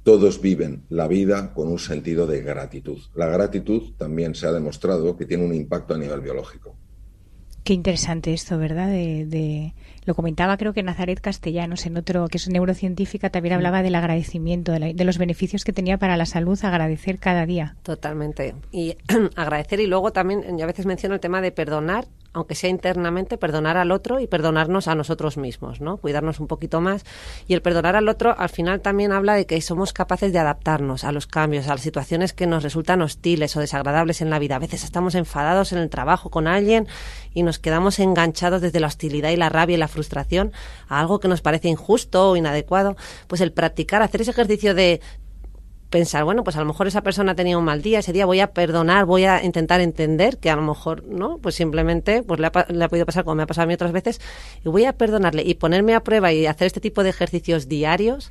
todos 0.02 0.40
viven 0.40 0.82
la 0.88 1.06
vida 1.06 1.54
con 1.54 1.68
un 1.68 1.78
sentido 1.78 2.26
de 2.26 2.42
gratitud. 2.42 2.98
La 3.14 3.26
gratitud 3.26 3.92
también 3.96 4.34
se 4.34 4.46
ha 4.48 4.52
demostrado 4.52 5.16
que 5.16 5.24
tiene 5.24 5.44
un 5.44 5.54
impacto 5.54 5.94
a 5.94 5.98
nivel 5.98 6.20
biológico. 6.20 6.76
Qué 7.62 7.74
interesante 7.74 8.32
esto, 8.32 8.58
¿verdad? 8.58 8.88
De, 8.88 9.74
lo 10.04 10.14
comentaba 10.14 10.56
creo 10.56 10.72
que 10.72 10.82
Nazaret 10.82 11.20
Castellanos 11.20 11.86
en 11.86 11.98
otro 11.98 12.26
que 12.26 12.38
es 12.38 12.48
neurocientífica 12.48 13.30
también 13.30 13.54
hablaba 13.54 13.82
del 13.82 13.94
agradecimiento, 13.94 14.72
de, 14.72 14.94
de, 14.94 15.04
los 15.04 15.18
beneficios 15.18 15.64
que 15.64 15.72
tenía 15.72 15.98
para 15.98 16.16
la 16.16 16.24
salud 16.24 16.58
agradecer 16.62 17.18
cada 17.18 17.44
día. 17.44 17.76
Totalmente. 17.82 18.54
Y 18.72 18.96
agradecer 19.36 19.80
y 19.80 19.86
luego 19.86 20.12
también 20.12 20.56
yo 20.56 20.64
a 20.64 20.66
veces 20.66 20.86
menciono 20.86 21.16
el 21.16 21.20
tema 21.20 21.40
de 21.40 21.52
perdonar 21.52 22.06
aunque 22.32 22.54
sea 22.54 22.70
internamente, 22.70 23.38
perdonar 23.38 23.76
al 23.76 23.90
otro 23.90 24.20
y 24.20 24.26
perdonarnos 24.26 24.86
a 24.86 24.94
nosotros 24.94 25.36
mismos, 25.36 25.80
¿no? 25.80 25.96
Cuidarnos 25.96 26.40
un 26.40 26.46
poquito 26.46 26.80
más. 26.80 27.04
Y 27.46 27.54
el 27.54 27.62
perdonar 27.62 27.96
al 27.96 28.08
otro 28.08 28.34
al 28.38 28.48
final 28.48 28.80
también 28.80 29.12
habla 29.12 29.34
de 29.34 29.46
que 29.46 29.60
somos 29.60 29.92
capaces 29.92 30.32
de 30.32 30.38
adaptarnos 30.38 31.04
a 31.04 31.12
los 31.12 31.26
cambios, 31.26 31.66
a 31.68 31.70
las 31.70 31.80
situaciones 31.80 32.32
que 32.32 32.46
nos 32.46 32.62
resultan 32.62 33.02
hostiles 33.02 33.56
o 33.56 33.60
desagradables 33.60 34.20
en 34.20 34.30
la 34.30 34.38
vida. 34.38 34.56
A 34.56 34.60
veces 34.60 34.84
estamos 34.84 35.14
enfadados 35.14 35.72
en 35.72 35.78
el 35.78 35.90
trabajo 35.90 36.30
con 36.30 36.46
alguien 36.46 36.86
y 37.32 37.42
nos 37.42 37.58
quedamos 37.58 37.98
enganchados 37.98 38.60
desde 38.60 38.80
la 38.80 38.88
hostilidad 38.88 39.30
y 39.30 39.36
la 39.36 39.48
rabia 39.48 39.74
y 39.74 39.78
la 39.78 39.88
frustración 39.88 40.52
a 40.88 41.00
algo 41.00 41.20
que 41.20 41.28
nos 41.28 41.40
parece 41.40 41.68
injusto 41.68 42.30
o 42.30 42.36
inadecuado. 42.36 42.96
Pues 43.26 43.40
el 43.40 43.52
practicar, 43.52 44.02
hacer 44.02 44.20
ese 44.20 44.32
ejercicio 44.32 44.74
de 44.74 45.00
pensar, 45.90 46.24
bueno, 46.24 46.44
pues 46.44 46.56
a 46.56 46.60
lo 46.60 46.66
mejor 46.66 46.86
esa 46.86 47.02
persona 47.02 47.34
tenía 47.34 47.56
un 47.56 47.64
mal 47.64 47.82
día, 47.82 48.00
ese 48.00 48.12
día 48.12 48.26
voy 48.26 48.40
a 48.40 48.52
perdonar, 48.52 49.06
voy 49.06 49.24
a 49.24 49.42
intentar 49.42 49.80
entender 49.80 50.38
que 50.38 50.50
a 50.50 50.56
lo 50.56 50.62
mejor, 50.62 51.04
¿no? 51.04 51.38
Pues 51.38 51.54
simplemente 51.54 52.22
pues 52.22 52.40
le 52.40 52.46
ha, 52.46 52.66
le 52.68 52.84
ha, 52.84 52.88
podido 52.88 53.06
pasar 53.06 53.24
como 53.24 53.36
me 53.36 53.42
ha 53.44 53.46
pasado 53.46 53.64
a 53.64 53.66
mí 53.66 53.74
otras 53.74 53.92
veces 53.92 54.20
y 54.64 54.68
voy 54.68 54.84
a 54.84 54.92
perdonarle 54.92 55.42
y 55.42 55.54
ponerme 55.54 55.94
a 55.94 56.00
prueba 56.00 56.32
y 56.32 56.46
hacer 56.46 56.66
este 56.66 56.80
tipo 56.80 57.02
de 57.02 57.10
ejercicios 57.10 57.68
diarios 57.68 58.30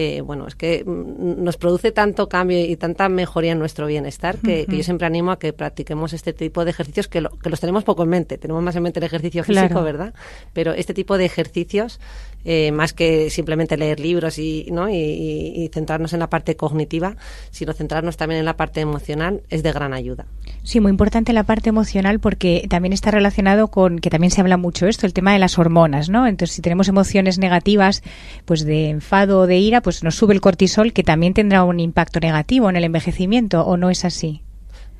eh, 0.00 0.20
bueno, 0.20 0.46
es 0.46 0.54
que 0.54 0.84
mm, 0.86 1.42
nos 1.42 1.56
produce 1.56 1.90
tanto 1.90 2.28
cambio 2.28 2.64
y 2.64 2.76
tanta 2.76 3.08
mejoría 3.08 3.50
en 3.50 3.58
nuestro 3.58 3.88
bienestar 3.88 4.38
que, 4.38 4.64
yo 4.68 4.84
siempre 4.84 5.08
animo 5.08 5.32
a 5.32 5.40
que 5.40 5.52
practiquemos 5.52 6.12
este 6.12 6.32
tipo 6.32 6.64
de 6.64 6.70
ejercicios 6.70 7.08
que, 7.08 7.26
que, 7.42 7.50
los 7.50 7.58
tenemos 7.58 7.82
poco 7.82 8.04
en 8.04 8.10
mente. 8.10 8.38
Tenemos 8.38 8.62
más 8.62 8.76
en 8.76 8.84
mente 8.84 9.00
el 9.00 9.06
ejercicio 9.06 9.42
físico, 9.42 9.82
¿verdad? 9.82 10.14
Pero 10.52 10.72
este 10.72 10.94
tipo 10.94 11.18
de 11.18 11.24
ejercicios, 11.24 11.98
eh, 12.44 12.70
más 12.70 12.92
que 12.92 13.28
simplemente 13.30 13.76
leer 13.76 13.98
libros 13.98 14.38
y, 14.38 14.68
¿no? 14.70 14.88
Y, 14.88 15.68
centrarnos 15.74 16.12
en 16.12 16.20
la 16.20 16.30
parte 16.30 16.54
cognitiva, 16.54 17.16
sino 17.50 17.72
centrarnos 17.72 18.16
también 18.16 18.38
en 18.38 18.44
la 18.44 18.56
parte 18.56 18.80
emocional, 18.80 19.42
es 19.50 19.64
de 19.64 19.72
gran 19.72 19.92
ayuda. 19.94 20.26
Sí, 20.62 20.78
muy 20.78 20.90
importante 20.90 21.32
la 21.32 21.42
parte 21.42 21.70
emocional 21.70 22.20
porque 22.20 22.66
también 22.70 22.92
está 22.92 23.10
relacionado 23.10 23.68
con, 23.68 23.98
que 23.98 24.10
también 24.10 24.30
se 24.30 24.40
habla 24.40 24.56
mucho 24.56 24.86
esto, 24.86 25.06
el 25.06 25.12
tema 25.12 25.32
de 25.32 25.40
las 25.40 25.58
hormonas, 25.58 26.08
¿no? 26.08 26.28
Entonces, 26.28 26.54
si 26.54 26.62
tenemos 26.62 26.86
emociones 26.86 27.38
negativas, 27.38 28.04
pues 28.44 28.64
de 28.64 28.90
enfado 28.90 29.40
o 29.40 29.46
de 29.46 29.58
ira, 29.58 29.80
pues 29.80 29.87
nos 30.02 30.14
sube 30.14 30.34
el 30.34 30.40
cortisol, 30.40 30.92
que 30.92 31.02
también 31.02 31.34
tendrá 31.34 31.64
un 31.64 31.80
impacto 31.80 32.20
negativo 32.20 32.68
en 32.70 32.76
el 32.76 32.84
envejecimiento, 32.84 33.62
¿o 33.64 33.76
no 33.76 33.90
es 33.90 34.04
así? 34.04 34.42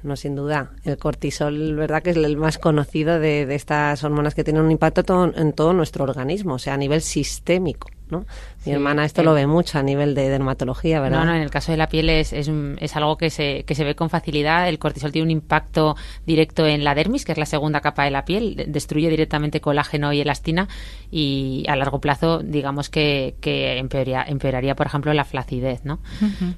No, 0.03 0.17
sin 0.17 0.37
duda. 0.37 0.71
El 0.85 0.97
cortisol, 0.97 1.75
verdad 1.75 2.03
que 2.03 2.11
es 2.11 2.17
el 2.17 2.37
más 2.37 2.59
conocido 2.59 3.19
de, 3.19 3.47
de 3.47 3.55
estas 3.55 4.05
hormonas 4.05 4.35
que 4.35 4.45
tienen 4.45 4.63
un 4.63 4.71
impacto 4.71 5.33
en 5.35 5.53
todo 5.53 5.73
nuestro 5.73 6.05
organismo, 6.05 6.55
o 6.55 6.59
sea, 6.59 6.75
a 6.75 6.77
nivel 6.77 7.01
sistémico. 7.03 7.89
¿No? 8.11 8.25
Mi 8.67 8.73
hermana 8.73 9.05
esto 9.05 9.23
lo 9.23 9.35
ve 9.35 9.47
mucho 9.47 9.79
a 9.79 9.83
nivel 9.83 10.15
de 10.15 10.29
dermatología, 10.29 11.01
¿verdad? 11.01 11.21
No, 11.21 11.27
no, 11.27 11.35
en 11.35 11.43
el 11.43 11.51
caso 11.51 11.73
de 11.73 11.79
la 11.79 11.89
piel 11.89 12.11
es, 12.11 12.33
es, 12.33 12.51
es, 12.79 12.97
algo 12.97 13.17
que 13.17 13.31
se, 13.31 13.65
que 13.65 13.75
se 13.75 13.85
ve 13.85 13.95
con 13.95 14.11
facilidad. 14.11 14.69
El 14.69 14.79
cortisol 14.79 15.13
tiene 15.13 15.25
un 15.27 15.31
impacto 15.31 15.97
directo 16.27 16.67
en 16.67 16.85
la 16.85 16.95
dermis, 16.95 17.25
que 17.25 17.33
es 17.33 17.39
la 17.39 17.47
segunda 17.47 17.81
capa 17.81 18.05
de 18.05 18.11
la 18.11 18.25
piel, 18.25 18.65
destruye 18.69 19.09
directamente 19.09 19.61
colágeno 19.61 20.13
y 20.13 20.21
elastina 20.21 20.69
y 21.11 21.65
a 21.69 21.77
largo 21.77 22.01
plazo, 22.01 22.41
digamos 22.41 22.91
que, 22.91 23.37
que 23.41 23.79
empeoraría, 23.79 24.25
empeoraría, 24.27 24.75
por 24.75 24.87
ejemplo, 24.87 25.15
la 25.15 25.25
flacidez, 25.25 25.85
¿no? 25.85 26.01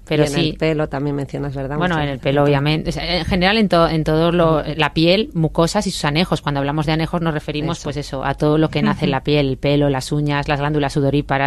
Pero 0.04 0.25
en 0.25 0.35
el 0.35 0.57
pelo 0.57 0.88
también 0.88 1.14
mencionas, 1.16 1.54
¿verdad? 1.54 1.76
Bueno, 1.76 2.00
en 2.00 2.09
el 2.09 2.19
pelo, 2.19 2.45
obviamente. 2.45 2.90
En 2.97 3.25
general, 3.25 3.59
en, 3.59 3.69
en 3.90 4.04
todo 4.04 4.33
lo, 4.33 4.62
la 4.62 4.95
piel, 4.95 5.30
mucosas 5.35 5.87
y 5.87 5.90
sus 5.90 6.04
anejos. 6.04 6.40
Cuando 6.40 6.61
hablamos 6.61 6.87
de 6.87 6.92
anejos 6.92 7.21
nos 7.21 7.35
referimos, 7.35 7.80
pues 7.85 7.97
eso, 7.97 8.25
a 8.25 8.35
todo 8.35 8.59
lo 8.59 8.71
que 8.71 8.83
nace 8.83 9.04
en 9.04 9.12
la 9.12 9.23
piel, 9.23 9.49
el 9.49 9.59
pelo, 9.59 9.90
las 9.90 10.12
uñas, 10.12 10.49
las 10.49 10.59
glándulas 10.59 10.95
sudoríparas 10.95 11.39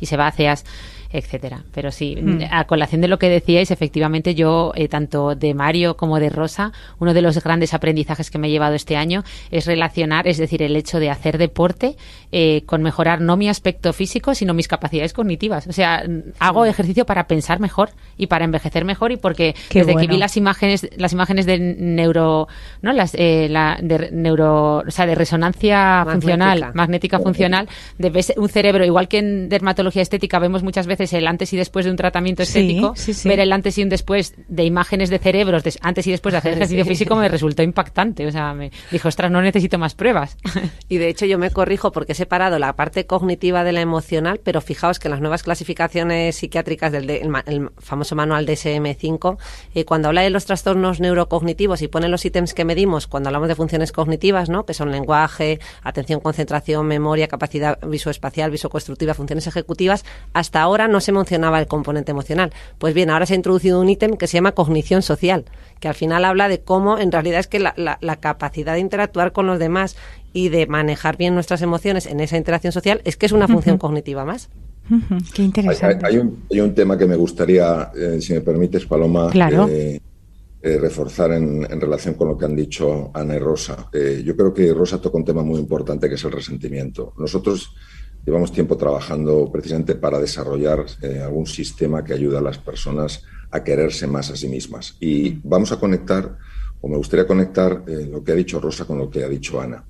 y 0.00 0.06
sebáceas. 0.06 0.64
Etcétera. 1.12 1.64
Pero 1.72 1.90
sí, 1.90 2.16
mm. 2.20 2.44
a 2.50 2.64
colación 2.64 3.00
de 3.00 3.08
lo 3.08 3.18
que 3.18 3.28
decíais, 3.28 3.70
efectivamente 3.70 4.34
yo, 4.34 4.72
eh, 4.76 4.88
tanto 4.88 5.34
de 5.34 5.54
Mario 5.54 5.96
como 5.96 6.20
de 6.20 6.30
Rosa, 6.30 6.72
uno 6.98 7.14
de 7.14 7.22
los 7.22 7.42
grandes 7.42 7.74
aprendizajes 7.74 8.30
que 8.30 8.38
me 8.38 8.48
he 8.48 8.50
llevado 8.50 8.74
este 8.74 8.96
año 8.96 9.24
es 9.50 9.66
relacionar, 9.66 10.28
es 10.28 10.38
decir, 10.38 10.62
el 10.62 10.76
hecho 10.76 11.00
de 11.00 11.10
hacer 11.10 11.38
deporte 11.38 11.96
eh, 12.32 12.62
con 12.66 12.82
mejorar 12.82 13.20
no 13.20 13.36
mi 13.36 13.48
aspecto 13.48 13.92
físico, 13.92 14.34
sino 14.34 14.54
mis 14.54 14.68
capacidades 14.68 15.12
cognitivas. 15.12 15.66
O 15.66 15.72
sea, 15.72 16.04
hago 16.38 16.64
ejercicio 16.64 17.04
para 17.04 17.26
pensar 17.26 17.58
mejor 17.58 17.90
y 18.16 18.28
para 18.28 18.44
envejecer 18.44 18.84
mejor 18.84 19.10
y 19.10 19.16
porque 19.16 19.54
desde 19.72 19.96
que 19.96 20.06
vi 20.06 20.16
las 20.16 20.36
imágenes, 20.36 20.88
las 20.96 21.12
imágenes 21.12 21.46
de 21.46 21.58
neuro, 21.58 22.46
¿no? 22.82 22.92
Las, 22.92 23.14
eh, 23.14 23.48
la, 23.50 23.78
de 23.82 24.10
neuro, 24.12 24.84
o 24.86 24.90
sea, 24.90 25.06
de 25.06 25.14
resonancia 25.14 26.06
funcional, 26.08 26.70
magnética 26.74 27.18
funcional, 27.18 27.68
de 27.98 28.24
un 28.36 28.48
cerebro, 28.48 28.84
igual 28.84 29.08
que 29.08 29.18
en 29.18 29.48
dermatología 29.48 30.02
estética 30.02 30.38
vemos 30.38 30.62
muchas 30.62 30.86
veces 30.86 30.99
el 31.00 31.26
antes 31.26 31.52
y 31.52 31.56
después 31.56 31.84
de 31.84 31.90
un 31.90 31.96
tratamiento 31.96 32.42
estético, 32.42 32.94
ver 33.24 33.40
el 33.40 33.52
antes 33.52 33.78
y 33.78 33.82
un 33.82 33.88
después 33.88 34.34
de 34.48 34.64
imágenes 34.64 35.10
de 35.10 35.18
cerebros 35.18 35.62
antes 35.80 36.06
y 36.06 36.10
después 36.10 36.32
de 36.32 36.38
hacer 36.38 36.52
ejercicio 36.56 36.84
físico 36.84 37.16
me 37.16 37.28
resultó 37.28 37.62
impactante. 37.62 38.26
O 38.26 38.32
sea, 38.32 38.54
me 38.54 38.70
dijo, 38.90 39.08
ostras, 39.08 39.30
no 39.30 39.42
necesito 39.42 39.78
más 39.78 39.94
pruebas. 39.94 40.36
Y 40.88 40.98
de 40.98 41.08
hecho 41.08 41.24
yo 41.24 41.38
me 41.38 41.50
corrijo 41.50 41.92
porque 41.92 42.12
he 42.12 42.14
separado 42.16 42.58
la 42.58 42.74
parte 42.74 43.06
cognitiva 43.06 43.62
de 43.62 43.70
la 43.70 43.80
emocional, 43.80 44.40
pero 44.42 44.60
fijaos 44.60 44.98
que 44.98 45.06
en 45.06 45.12
las 45.12 45.20
nuevas 45.20 45.44
clasificaciones 45.44 46.36
psiquiátricas 46.36 46.90
del 46.90 47.08
el 47.08 47.70
famoso 47.78 48.16
manual 48.16 48.46
DSM-5, 48.46 49.38
eh, 49.74 49.84
cuando 49.84 50.08
habla 50.08 50.22
de 50.22 50.30
los 50.30 50.46
trastornos 50.46 51.00
neurocognitivos 51.00 51.82
y 51.82 51.88
pone 51.88 52.08
los 52.08 52.24
ítems 52.24 52.54
que 52.54 52.64
medimos 52.64 53.06
cuando 53.06 53.28
hablamos 53.28 53.48
de 53.48 53.54
funciones 53.54 53.92
cognitivas, 53.92 54.48
¿no? 54.48 54.64
que 54.64 54.74
son 54.74 54.90
lenguaje, 54.90 55.60
atención, 55.82 56.20
concentración, 56.20 56.86
memoria, 56.86 57.28
capacidad 57.28 57.78
visoespacial, 57.86 58.50
visoconstructiva, 58.50 59.14
funciones 59.14 59.46
ejecutivas, 59.46 60.04
hasta 60.32 60.60
ahora 60.60 60.88
no 60.90 61.00
se 61.00 61.12
mencionaba 61.12 61.58
el 61.58 61.66
componente 61.66 62.10
emocional. 62.10 62.52
Pues 62.78 62.92
bien, 62.92 63.10
ahora 63.10 63.26
se 63.26 63.32
ha 63.32 63.36
introducido 63.36 63.80
un 63.80 63.88
ítem 63.88 64.16
que 64.16 64.26
se 64.26 64.36
llama 64.36 64.52
cognición 64.52 65.02
social, 65.02 65.44
que 65.80 65.88
al 65.88 65.94
final 65.94 66.24
habla 66.24 66.48
de 66.48 66.60
cómo 66.60 66.98
en 66.98 67.12
realidad 67.12 67.40
es 67.40 67.46
que 67.46 67.60
la, 67.60 67.74
la 67.76 68.16
capacidad 68.16 68.74
de 68.74 68.80
interactuar 68.80 69.32
con 69.32 69.46
los 69.46 69.58
demás 69.58 69.96
y 70.32 70.48
de 70.48 70.66
manejar 70.66 71.16
bien 71.16 71.34
nuestras 71.34 71.62
emociones 71.62 72.06
en 72.06 72.20
esa 72.20 72.36
interacción 72.36 72.72
social 72.72 73.00
es 73.04 73.16
que 73.16 73.26
es 73.26 73.32
una 73.32 73.48
función 73.48 73.78
cognitiva 73.78 74.24
más. 74.24 74.50
Qué 75.34 75.42
interesante. 75.42 76.04
Hay, 76.04 76.18
un, 76.60 76.74
tema 76.74 76.98
que 76.98 77.06
me 77.06 77.16
gustaría, 77.16 77.92
eh, 77.94 78.20
si 78.20 78.32
me 78.32 78.40
permites, 78.40 78.86
Paloma, 78.86 79.30
eh, 79.68 80.00
eh, 80.62 80.78
reforzar 80.78 81.32
en, 81.32 81.80
relación 81.80 82.14
con 82.14 82.28
lo 82.28 82.36
que 82.36 82.44
han 82.44 82.56
dicho 82.56 83.10
Ana 83.14 83.36
y 83.36 83.38
Rosa. 83.38 83.88
yo 84.24 84.36
creo 84.36 84.52
que 84.52 84.74
Rosa 84.74 85.00
toca 85.00 85.16
un 85.16 85.24
tema 85.24 85.42
muy 85.42 85.60
importante 85.60 86.08
que 86.08 86.16
es 86.16 86.24
el 86.24 86.32
resentimiento. 86.32 87.14
Nosotros 87.18 87.72
llevamos 88.24 88.52
tiempo 88.52 88.76
trabajando 88.76 89.50
precisamente 89.52 89.94
para 89.94 90.18
desarrollar 90.18 90.84
algún 91.24 91.46
sistema 91.46 92.04
que 92.04 92.14
ayude 92.14 92.38
a 92.38 92.42
las 92.42 92.58
personas 92.58 93.22
a 93.50 93.64
quererse 93.64 94.06
más 94.06 94.30
a 94.30 94.36
sí 94.36 94.48
mismas. 94.48 94.96
Y 95.00 95.40
vamos 95.42 95.72
a 95.72 95.78
conectar 95.78 96.36
o 96.80 96.88
me 96.88 96.96
gustaría 96.96 97.26
conectar 97.26 97.84
eh, 97.86 98.08
lo 98.10 98.24
que 98.24 98.32
ha 98.32 98.34
dicho 98.34 98.60
Rosa 98.60 98.84
con 98.84 98.98
lo 98.98 99.10
que 99.10 99.24
ha 99.24 99.28
dicho 99.28 99.60
Ana. 99.60 99.84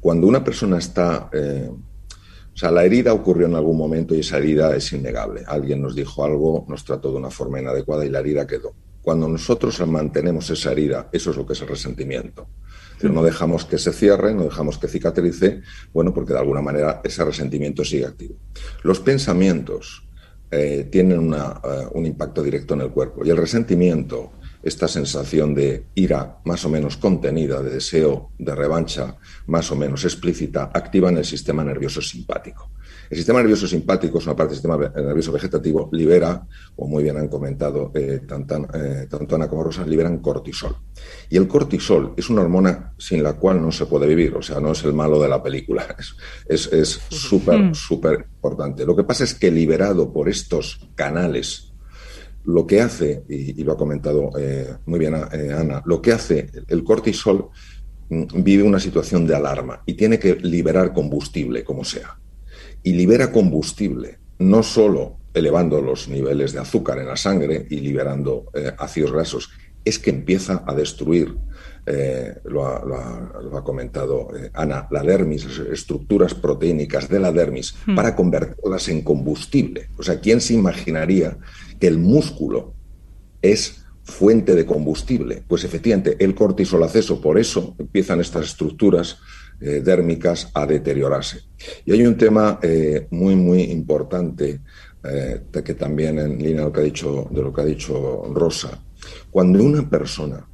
Cuando 0.00 0.26
una 0.26 0.44
persona 0.44 0.78
está... 0.78 1.30
Eh, 1.32 1.70
o 1.70 2.58
sea, 2.58 2.70
la 2.70 2.84
herida 2.84 3.12
ocurrió 3.12 3.46
en 3.46 3.54
algún 3.54 3.76
momento 3.76 4.14
y 4.14 4.20
esa 4.20 4.38
herida 4.38 4.74
es 4.74 4.90
innegable. 4.90 5.42
Alguien 5.46 5.82
nos 5.82 5.94
dijo 5.94 6.24
algo, 6.24 6.64
nos 6.68 6.84
trató 6.84 7.10
de 7.10 7.18
una 7.18 7.28
forma 7.28 7.60
inadecuada 7.60 8.06
y 8.06 8.08
la 8.08 8.20
herida 8.20 8.46
quedó. 8.46 8.72
Cuando 9.02 9.28
nosotros 9.28 9.78
mantenemos 9.86 10.48
esa 10.48 10.72
herida, 10.72 11.10
eso 11.12 11.32
es 11.32 11.36
lo 11.36 11.44
que 11.44 11.52
es 11.52 11.60
el 11.60 11.68
resentimiento. 11.68 12.48
No 13.02 13.22
dejamos 13.22 13.64
que 13.64 13.78
se 13.78 13.92
cierre, 13.92 14.34
no 14.34 14.44
dejamos 14.44 14.78
que 14.78 14.88
cicatrice, 14.88 15.62
bueno, 15.92 16.14
porque 16.14 16.32
de 16.32 16.38
alguna 16.38 16.62
manera 16.62 17.00
ese 17.04 17.24
resentimiento 17.24 17.84
sigue 17.84 18.06
activo. 18.06 18.36
Los 18.82 19.00
pensamientos 19.00 20.06
eh, 20.50 20.88
tienen 20.90 21.18
un 21.18 22.06
impacto 22.06 22.42
directo 22.42 22.74
en 22.74 22.82
el 22.82 22.90
cuerpo 22.90 23.24
y 23.24 23.30
el 23.30 23.36
resentimiento 23.36 24.32
esta 24.62 24.88
sensación 24.88 25.54
de 25.54 25.86
ira 25.94 26.38
más 26.44 26.64
o 26.64 26.68
menos 26.68 26.96
contenida, 26.96 27.62
de 27.62 27.70
deseo 27.70 28.32
de 28.36 28.52
revancha 28.52 29.16
más 29.46 29.70
o 29.70 29.76
menos 29.76 30.04
explícita, 30.04 30.72
activa 30.74 31.08
en 31.08 31.18
el 31.18 31.24
sistema 31.24 31.62
nervioso 31.62 32.02
simpático. 32.02 32.70
El 33.10 33.16
sistema 33.16 33.40
nervioso 33.40 33.66
simpático 33.66 34.18
es 34.18 34.26
una 34.26 34.36
parte 34.36 34.50
del 34.50 34.56
sistema 34.56 34.76
nervioso 34.76 35.32
vegetativo, 35.32 35.88
libera, 35.92 36.46
como 36.74 36.90
muy 36.90 37.02
bien 37.02 37.16
han 37.16 37.28
comentado 37.28 37.92
eh, 37.94 38.20
tanto, 38.26 38.66
eh, 38.74 39.06
tanto, 39.08 39.34
Ana 39.34 39.48
como 39.48 39.64
Rosa, 39.64 39.86
liberan 39.86 40.18
cortisol. 40.18 40.76
Y 41.28 41.36
el 41.36 41.46
cortisol 41.46 42.14
es 42.16 42.30
una 42.30 42.42
hormona 42.42 42.94
sin 42.98 43.22
la 43.22 43.34
cual 43.34 43.60
no 43.60 43.72
se 43.72 43.86
puede 43.86 44.06
vivir, 44.06 44.34
o 44.34 44.42
sea, 44.42 44.60
no 44.60 44.72
es 44.72 44.84
el 44.84 44.92
malo 44.92 45.20
de 45.20 45.28
la 45.28 45.42
película, 45.42 45.96
es 46.48 47.00
súper, 47.10 47.58
mm. 47.60 47.74
súper 47.74 48.26
importante. 48.34 48.86
Lo 48.86 48.96
que 48.96 49.04
pasa 49.04 49.24
es 49.24 49.34
que 49.34 49.50
liberado 49.50 50.12
por 50.12 50.28
estos 50.28 50.80
canales 50.94 51.72
lo 52.46 52.66
que 52.66 52.80
hace, 52.80 53.24
y, 53.28 53.62
lo 53.64 53.72
ha 53.72 53.76
comentado 53.76 54.30
eh, 54.38 54.76
muy 54.86 54.98
bien 54.98 55.14
eh, 55.14 55.52
Ana, 55.52 55.82
lo 55.84 56.00
que 56.00 56.12
hace 56.12 56.48
el 56.68 56.84
cortisol 56.84 57.48
mm, 58.08 58.42
vive 58.42 58.62
una 58.62 58.78
situación 58.78 59.26
de 59.26 59.34
alarma 59.34 59.82
y 59.84 59.94
tiene 59.94 60.18
que 60.18 60.36
liberar 60.36 60.92
combustible, 60.92 61.64
como 61.64 61.84
sea. 61.84 62.16
Y 62.86 62.92
libera 62.92 63.32
combustible 63.32 64.18
no 64.38 64.62
solo 64.62 65.18
elevando 65.34 65.82
los 65.82 66.08
niveles 66.08 66.52
de 66.52 66.60
azúcar 66.60 66.98
en 66.98 67.08
la 67.08 67.16
sangre 67.16 67.66
y 67.68 67.80
liberando 67.80 68.46
eh, 68.54 68.72
ácidos 68.78 69.12
grasos, 69.12 69.50
es 69.84 69.98
que 69.98 70.10
empieza 70.10 70.62
a 70.66 70.74
destruir, 70.74 71.36
lo, 72.44 72.66
ha, 72.66 73.62
comentado 73.64 74.28
Ana, 74.54 74.88
la 74.90 75.02
dermis, 75.02 75.46
estructuras 75.70 76.34
proteínicas 76.34 77.08
de 77.08 77.20
la 77.20 77.30
dermis, 77.30 77.74
hmm. 77.86 77.94
para 77.94 78.16
convertirlas 78.16 78.88
en 78.88 79.02
combustible. 79.02 79.90
O 79.96 80.02
sea, 80.02 80.20
¿quién 80.20 80.40
se 80.40 80.54
imaginaría 80.54 81.38
que 81.78 81.86
el 81.86 81.98
músculo 81.98 82.74
es 83.42 83.86
fuente 84.06 84.54
de 84.54 84.64
combustible. 84.64 85.42
Pues 85.46 85.64
efectivamente, 85.64 86.16
el 86.20 86.34
cortisol 86.34 86.84
acceso, 86.84 87.20
por 87.20 87.38
eso 87.38 87.74
empiezan 87.78 88.20
estas 88.20 88.46
estructuras 88.46 89.18
eh, 89.60 89.80
dérmicas 89.84 90.50
a 90.54 90.66
deteriorarse. 90.66 91.40
Y 91.84 91.92
hay 91.92 92.06
un 92.06 92.16
tema 92.16 92.58
eh, 92.62 93.06
muy, 93.10 93.36
muy 93.36 93.62
importante 93.62 94.60
eh, 95.02 95.42
que 95.64 95.74
también 95.74 96.18
en 96.18 96.38
línea 96.38 96.64
lo 96.64 96.72
que 96.72 96.80
ha 96.80 96.84
dicho, 96.84 97.28
de 97.30 97.42
lo 97.42 97.52
que 97.52 97.60
ha 97.60 97.64
dicho 97.64 98.24
Rosa. 98.32 98.82
Cuando 99.30 99.62
una 99.62 99.88
persona 99.88 100.46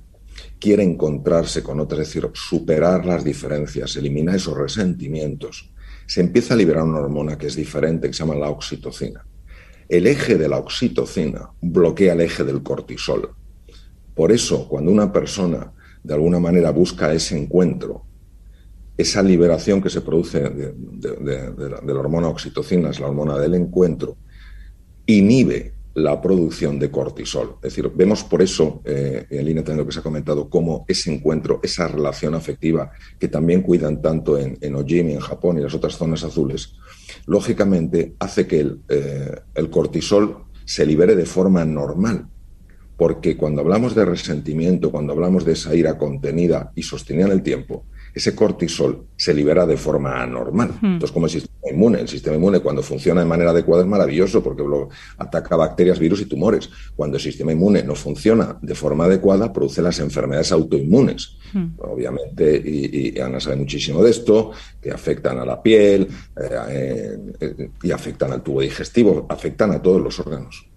quiere 0.59 0.83
encontrarse 0.83 1.63
con 1.63 1.81
otra, 1.81 2.03
es 2.03 2.09
decir, 2.09 2.31
superar 2.35 3.05
las 3.05 3.25
diferencias, 3.25 3.97
eliminar 3.97 4.37
esos 4.37 4.57
resentimientos, 4.57 5.71
se 6.07 6.21
empieza 6.21 6.55
a 6.55 6.57
liberar 6.57 6.85
una 6.85 6.99
hormona 6.99 7.39
que 7.39 7.47
es 7.47 7.57
diferente, 7.57 8.09
que 8.09 8.15
se 8.15 8.21
llama 8.21 8.35
la 8.35 8.51
oxitocina 8.51 9.25
el 9.93 10.07
eje 10.07 10.39
de 10.39 10.49
la 10.49 10.57
oxitocina 10.57 11.51
bloquea 11.61 12.15
el 12.15 12.23
eje 12.23 12.45
del 12.45 12.63
cortisol. 12.63 13.35
Por 14.15 14.33
eso, 14.33 14.67
cuando 14.67 14.91
una 14.91 15.13
persona 15.13 15.71
de 16.03 16.15
alguna 16.15 16.41
manera 16.41 16.71
busca 16.71 17.13
ese 17.13 17.37
encuentro, 17.37 18.07
esa 19.03 19.23
liberación 19.23 19.81
que 19.83 19.91
se 19.91 20.01
produce 20.01 20.41
de, 20.41 20.75
la, 21.85 22.01
hormona 22.01 22.29
oxitocina, 22.29 22.91
es 22.91 23.01
la 23.01 23.09
hormona 23.09 23.39
del 23.39 23.55
encuentro, 23.55 24.17
inhibe 25.07 25.75
la 25.95 26.21
producción 26.23 26.79
de 26.79 26.91
cortisol. 26.91 27.57
Es 27.57 27.75
decir, 27.75 27.91
vemos 27.95 28.25
por 28.25 28.41
eso, 28.41 28.81
eh, 28.85 29.27
en 29.29 29.45
línea 29.45 29.63
también 29.63 29.81
lo 29.81 29.87
que 29.87 29.93
se 29.93 30.01
ha 30.01 30.03
comentado, 30.03 30.49
cómo 30.49 30.85
ese 30.89 31.13
encuentro, 31.13 31.61
esa 31.63 31.87
relación 31.87 32.35
afectiva 32.35 32.93
que 33.19 33.29
también 33.29 33.63
cuidan 33.63 34.01
tanto 34.01 34.39
en, 34.39 34.57
en 34.61 34.75
Ojimi, 34.75 35.13
en 35.13 35.21
Japón 35.21 35.59
y 35.59 35.61
las 35.61 35.75
otras 35.75 35.97
zonas 35.97 36.25
azules, 36.25 36.75
lógicamente 37.27 38.15
hace 38.19 38.47
que 38.47 38.75
eh, 38.89 39.35
el, 39.55 39.71
cortisol 39.71 40.45
se 40.65 40.87
libere 40.87 41.15
de 41.15 41.27
forma 41.27 41.65
normal. 41.65 42.29
Porque 42.97 43.37
cuando 43.37 43.63
hablamos 43.63 43.95
de 43.95 44.05
resentimiento, 44.05 44.91
cuando 44.91 45.13
hablamos 45.13 45.45
de 45.45 45.53
esa 45.53 45.75
ira 45.75 45.99
contenida 45.99 46.73
y 46.75 46.83
sostenida 46.83 47.27
en 47.27 47.33
el 47.33 47.43
tiempo, 47.43 47.85
ese 48.15 48.35
cortisol 48.35 49.07
se 49.17 49.33
libera 49.33 49.67
de 49.67 49.77
forma 49.77 50.23
anormal. 50.23 50.73
Entonces, 50.83 51.13
como 51.13 51.27
el 51.27 51.33
sistema 51.33 51.71
inmune, 51.71 52.01
el 52.01 52.09
sistema 52.09 52.37
inmune 52.37 52.61
cuando 52.61 52.83
funciona 52.83 53.21
de 53.21 53.27
manera 53.27 53.51
adecuada 53.51 53.83
es 53.83 53.89
maravilloso 53.89 54.43
porque 54.43 54.63
ataca 55.19 55.57
bacterias, 55.57 55.99
virus 55.99 56.21
y 56.21 56.27
tumores. 56.27 56.69
Cuando 56.95 57.17
el 57.17 57.23
sistema 57.23 57.53
inmune 57.53 57.83
no 57.83 57.95
funciona 57.95 58.59
de 58.61 58.75
forma 58.75 59.05
adecuada, 59.05 59.53
produce 59.53 59.81
las 59.81 59.99
enfermedades 60.01 60.53
autoinmunes. 60.53 61.37
Obviamente, 61.79 62.63
y, 62.65 63.19
Ana 63.21 63.41
sabe 63.41 63.57
muchísimo 63.57 64.03
de 64.03 64.11
esto, 64.11 64.53
que 64.81 64.91
afectan 64.91 65.39
a 65.39 65.45
la 65.45 65.63
piel 65.63 66.09
eh, 66.37 67.19
eh, 67.41 67.71
y 67.83 67.91
afectan 67.91 68.33
al 68.33 68.43
tubo 68.43 68.61
digestivo, 68.61 69.27
afectan 69.29 69.73
a 69.73 69.83
todos 69.83 70.01
los 70.01 70.19
órganos. 70.21 70.72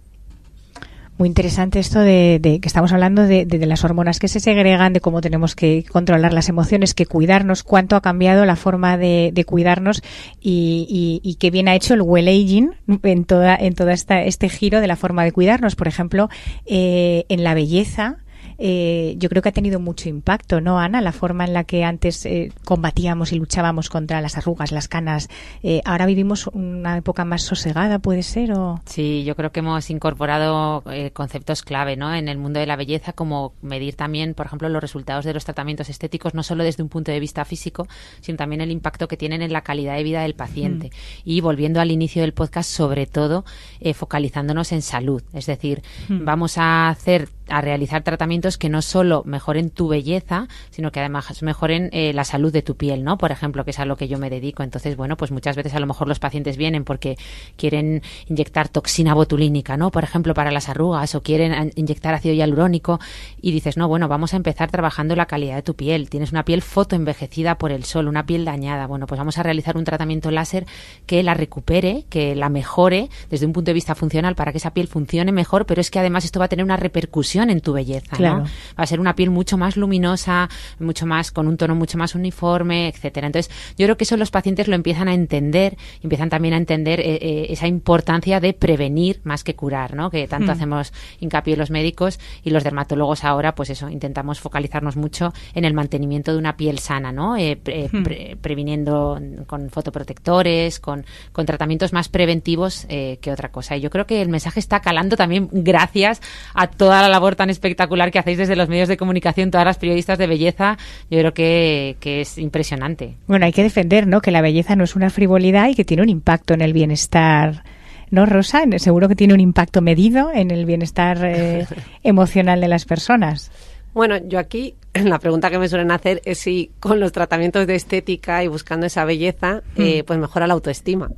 Muy 1.18 1.30
interesante 1.30 1.80
esto 1.80 2.02
de, 2.02 2.40
que 2.42 2.68
estamos 2.68 2.92
hablando 2.92 3.24
de, 3.24 3.48
las 3.66 3.86
hormonas 3.86 4.20
que 4.20 4.28
se 4.28 4.42
segregan, 4.42 4.92
de 4.92 5.00
cómo 5.00 5.22
tenemos 5.22 5.56
que 5.56 5.86
controlar 5.90 6.34
las 6.34 6.50
emociones, 6.50 6.94
que 6.94 7.06
cuidarnos, 7.06 7.64
cuánto 7.64 7.96
ha 7.96 8.02
cambiado 8.02 8.46
la 8.46 8.58
forma 8.58 8.98
de, 8.98 9.46
cuidarnos 9.48 10.04
y, 10.42 11.22
y, 11.24 11.36
qué 11.36 11.52
bien 11.52 11.70
ha 11.70 11.76
hecho 11.76 11.94
el 11.94 12.02
well 12.02 12.28
aging 12.28 12.72
en 13.04 13.24
toda 13.24 13.56
en 13.56 13.76
toda 13.76 13.94
esta 13.94 14.24
este 14.24 14.50
giro 14.50 14.82
de 14.82 14.88
la 14.88 14.98
forma 14.98 15.24
de 15.24 15.32
cuidarnos. 15.32 15.78
Por 15.78 15.88
ejemplo, 15.88 16.30
eh, 16.66 17.26
en 17.30 17.46
la 17.46 17.54
belleza 17.54 18.18
eh, 18.58 19.16
yo 19.18 19.30
creo 19.30 19.42
que 19.42 19.50
ha 19.50 19.54
tenido 19.54 19.80
mucho 19.80 20.10
impacto, 20.10 20.62
¿no, 20.62 20.80
Ana? 20.80 21.02
La 21.02 21.12
forma 21.12 21.46
en 21.46 21.54
la 21.54 21.64
que 21.64 21.84
antes 21.84 22.26
eh, 22.26 22.52
combatíamos 22.64 23.32
y 23.32 23.36
luchábamos 23.36 23.90
contra 23.90 24.22
las 24.22 24.38
arrugas, 24.38 24.72
las 24.72 24.88
canas. 24.88 25.30
Eh, 25.64 25.82
ahora 25.86 26.06
vivimos 26.06 26.48
una 26.48 26.98
época 26.98 27.26
más 27.26 27.44
sosegada, 27.44 28.00
¿puede 28.00 28.24
ser? 28.24 28.54
O... 28.54 28.82
Sí, 28.86 29.24
yo 29.26 29.36
creo 29.36 29.52
que 29.52 29.60
hemos 29.60 29.90
incorporado 29.90 30.84
conceptos 31.14 31.64
clave 31.64 31.96
¿no? 31.96 32.14
en 32.14 32.28
el 32.28 32.38
mundo 32.38 32.60
de 32.60 32.66
la 32.66 32.76
belleza, 32.76 33.14
como 33.14 33.54
medir 33.62 33.96
también, 33.96 34.34
por 34.34 34.46
ejemplo, 34.46 34.70
los 34.70 34.82
resultados 34.82 35.26
de 35.26 35.34
los 35.34 35.46
tratamientos 35.46 35.90
estéticos, 35.90 36.34
no 36.34 36.44
solo 36.44 36.64
desde 36.64 36.84
un 36.84 36.90
punto 36.90 37.12
de 37.12 37.20
vista 37.20 37.46
físico, 37.46 37.88
sino 38.22 38.38
también 38.38 38.62
el 38.62 38.72
impacto 38.72 39.08
que 39.08 39.18
tienen 39.18 39.42
en 39.42 39.54
la 39.54 39.62
calidad 39.62 39.96
de 39.96 40.04
vida 40.04 40.22
del 40.22 40.36
paciente. 40.36 40.88
Mm. 40.88 41.30
Y 41.30 41.42
volviendo 41.42 41.82
al 41.82 41.92
inicio 41.92 42.22
del 42.22 42.34
podcast, 42.34 42.70
sobre 42.70 43.06
todo 43.06 43.46
focalizándonos 43.94 44.72
en 44.72 44.82
salud. 44.82 45.22
Es 45.34 45.46
decir, 45.46 45.82
mm. 46.10 46.26
vamos 46.26 46.58
a 46.58 46.90
hacer 46.90 47.30
a 47.50 47.62
realizar 47.62 48.04
tratamientos 48.04 48.58
que 48.58 48.70
no 48.70 48.82
solo 48.82 49.24
mejoren 49.26 49.70
tu 49.70 49.88
belleza, 49.88 50.48
sino 50.72 50.92
que 50.92 51.00
además 51.00 51.42
mejoren 51.44 51.90
eh, 51.92 52.14
la 52.14 52.24
salud 52.24 52.52
de 52.52 52.62
tu 52.62 52.76
piel, 52.76 53.04
¿no? 53.04 53.18
Por 53.18 53.32
ejemplo, 53.32 53.64
que 53.64 53.72
es 53.72 53.80
a 53.80 53.86
lo 53.86 53.98
que 53.98 54.08
yo 54.08 54.18
me 54.18 54.30
dedico. 54.30 54.64
Entonces, 54.64 54.96
bueno, 54.96 55.18
pues 55.18 55.32
muchas 55.32 55.56
veces 55.56 55.74
a 55.76 55.80
lo 55.80 55.88
mejor 55.88 56.08
los 56.08 56.20
pacientes 56.20 56.58
vienen 56.58 56.84
porque 56.84 57.18
quieren 57.56 58.02
inyectar 58.28 58.70
toxina 58.70 59.14
botulínica, 59.14 59.78
¿no? 59.78 59.92
Por 59.92 60.04
ejemplo, 60.04 60.34
para 60.34 60.52
las 60.52 60.70
arrugas 60.70 61.14
o 61.16 61.22
quieren 61.22 61.72
inyectar 61.76 62.14
ácido 62.14 62.34
hialurónico 62.34 63.00
y 63.42 63.52
dices, 63.52 63.78
no, 63.78 63.88
bueno, 63.88 64.08
vamos 64.08 64.34
a 64.34 64.38
empezar 64.38 64.72
trabajando 64.72 65.16
la 65.16 65.26
calidad 65.26 65.56
de 65.56 65.62
tu 65.62 65.76
piel. 65.76 66.10
Tienes 66.10 66.32
una 66.32 66.44
piel 66.44 66.62
fotoenvejecida 66.62 67.58
por 67.58 67.72
el 67.72 67.84
sol, 67.84 68.08
una 68.08 68.26
piel 68.26 68.46
dañada. 68.46 68.88
Bueno, 68.88 69.08
pues 69.08 69.20
vamos 69.20 69.38
a 69.38 69.44
realizar 69.44 69.78
un 69.78 69.84
tratamiento 69.84 70.32
láser 70.32 70.66
que 71.06 71.22
la 71.24 71.34
recupere, 71.34 72.06
que 72.10 72.36
la 72.36 72.50
mejore 72.50 73.10
desde 73.30 73.46
un 73.46 73.54
punto 73.54 73.70
de 73.70 73.74
vista 73.74 73.96
funcional 73.96 74.36
para 74.36 74.52
que 74.52 74.58
esa 74.58 74.74
piel 74.74 74.88
funcione 74.88 75.32
mejor, 75.32 75.66
pero 75.66 75.82
es 75.82 75.92
que 75.92 76.00
además 76.00 76.26
esto 76.26 76.40
va 76.40 76.46
a 76.46 76.50
tener 76.50 76.66
una 76.66 76.78
repercusión 76.78 77.35
en 77.44 77.62
tu 77.62 77.74
belleza, 77.74 78.18
¿no? 78.20 78.44
Va 78.44 78.84
a 78.84 78.86
ser 78.86 79.00
una 79.00 79.16
piel 79.16 79.30
mucho 79.30 79.58
más 79.58 79.78
luminosa, 79.78 80.50
mucho 80.80 81.06
más 81.06 81.32
con 81.32 81.48
un 81.48 81.58
tono 81.58 81.76
mucho 81.76 81.98
más 81.98 82.16
uniforme, 82.16 82.88
etcétera. 82.88 83.28
Entonces, 83.28 83.54
yo 83.78 83.86
creo 83.86 83.98
que 83.98 84.04
eso 84.04 84.18
los 84.18 84.32
pacientes 84.32 84.68
lo 84.68 84.76
empiezan 84.76 85.08
a 85.08 85.14
entender, 85.14 85.78
empiezan 86.02 86.30
también 86.30 86.54
a 86.54 86.58
entender 86.58 87.00
eh, 87.00 87.16
eh, 87.22 87.48
esa 87.50 87.68
importancia 87.68 88.40
de 88.40 88.54
prevenir 88.54 89.22
más 89.24 89.44
que 89.44 89.56
curar, 89.56 89.96
¿no? 89.96 90.10
Que 90.10 90.28
tanto 90.28 90.48
mm. 90.48 90.56
hacemos 90.56 90.94
hincapié 91.20 91.58
los 91.58 91.70
médicos 91.70 92.20
y 92.44 92.50
los 92.50 92.64
dermatólogos 92.64 93.24
ahora, 93.24 93.56
pues 93.56 93.70
eso, 93.70 93.90
intentamos 93.90 94.40
focalizarnos 94.40 94.96
mucho 94.96 95.34
en 95.54 95.66
el 95.66 95.74
mantenimiento 95.74 96.32
de 96.32 96.38
una 96.38 96.58
piel 96.58 96.80
sana, 96.80 97.12
¿no? 97.12 97.38
Eh, 97.38 97.60
mm. 97.92 98.38
previniendo 98.42 99.20
con 99.48 99.70
fotoprotectores, 99.70 100.80
con, 100.80 101.06
con 101.32 101.46
tratamientos 101.46 101.94
más 101.94 102.10
preventivos 102.10 102.86
que 102.88 103.32
otra 103.32 103.50
cosa. 103.50 103.76
Y 103.76 103.82
yo 103.82 103.90
creo 103.90 104.06
que 104.06 104.22
el 104.22 104.30
mensaje 104.30 104.60
está 104.60 104.80
calando 104.80 105.16
también 105.16 105.50
gracias 105.52 106.22
a 106.54 106.68
toda 106.68 107.02
la 107.02 107.10
labor 107.10 107.25
tan 107.34 107.50
espectacular 107.50 108.12
que 108.12 108.20
hacéis 108.20 108.38
desde 108.38 108.56
los 108.56 108.70
medios 108.70 108.88
de 108.88 108.98
comunicación, 108.98 109.50
todas 109.50 109.66
las 109.66 109.80
periodistas 109.80 110.20
de 110.20 110.28
belleza, 110.28 110.78
yo 111.10 111.18
creo 111.18 111.34
que, 111.34 111.98
es 112.04 112.38
impresionante. 112.38 113.16
Bueno, 113.26 113.48
hay 113.48 113.52
que 113.52 113.64
defender, 113.64 114.06
¿no? 114.06 114.22
Que 114.22 114.30
la 114.30 114.42
belleza 114.42 114.76
no 114.76 114.84
es 114.84 114.96
una 114.96 115.10
frivolidad 115.10 115.68
y 115.70 115.74
que 115.74 115.84
tiene 115.84 116.04
un 116.04 116.10
impacto 116.10 116.54
en 116.54 116.62
el 116.62 116.74
bienestar. 116.74 117.64
¿No, 118.12 118.28
Rosa? 118.28 118.64
Seguro 118.78 119.10
que 119.10 119.16
tiene 119.16 119.34
un 119.34 119.40
impacto 119.40 119.82
medido 119.82 120.30
en 120.32 120.52
el 120.52 120.68
bienestar 120.68 121.18
eh, 121.26 121.66
emocional 122.04 122.62
de 122.62 122.68
las 122.68 122.86
personas. 122.86 123.52
Bueno, 123.96 124.18
yo 124.18 124.40
aquí 124.40 124.76
la 124.94 125.20
pregunta 125.20 125.50
que 125.50 125.58
me 125.58 125.70
suelen 125.70 125.90
hacer 125.90 126.22
es 126.26 126.40
si 126.40 126.70
con 126.82 127.00
los 127.00 127.14
tratamientos 127.14 127.66
de 127.66 127.76
estética 127.76 128.44
y 128.44 128.50
buscando 128.50 128.86
esa 128.86 129.06
belleza, 129.06 129.64
eh, 129.78 130.04
mm. 130.04 130.06
pues 130.06 130.20
mejora 130.20 130.48
la 130.48 130.54
autoestima. 130.54 131.12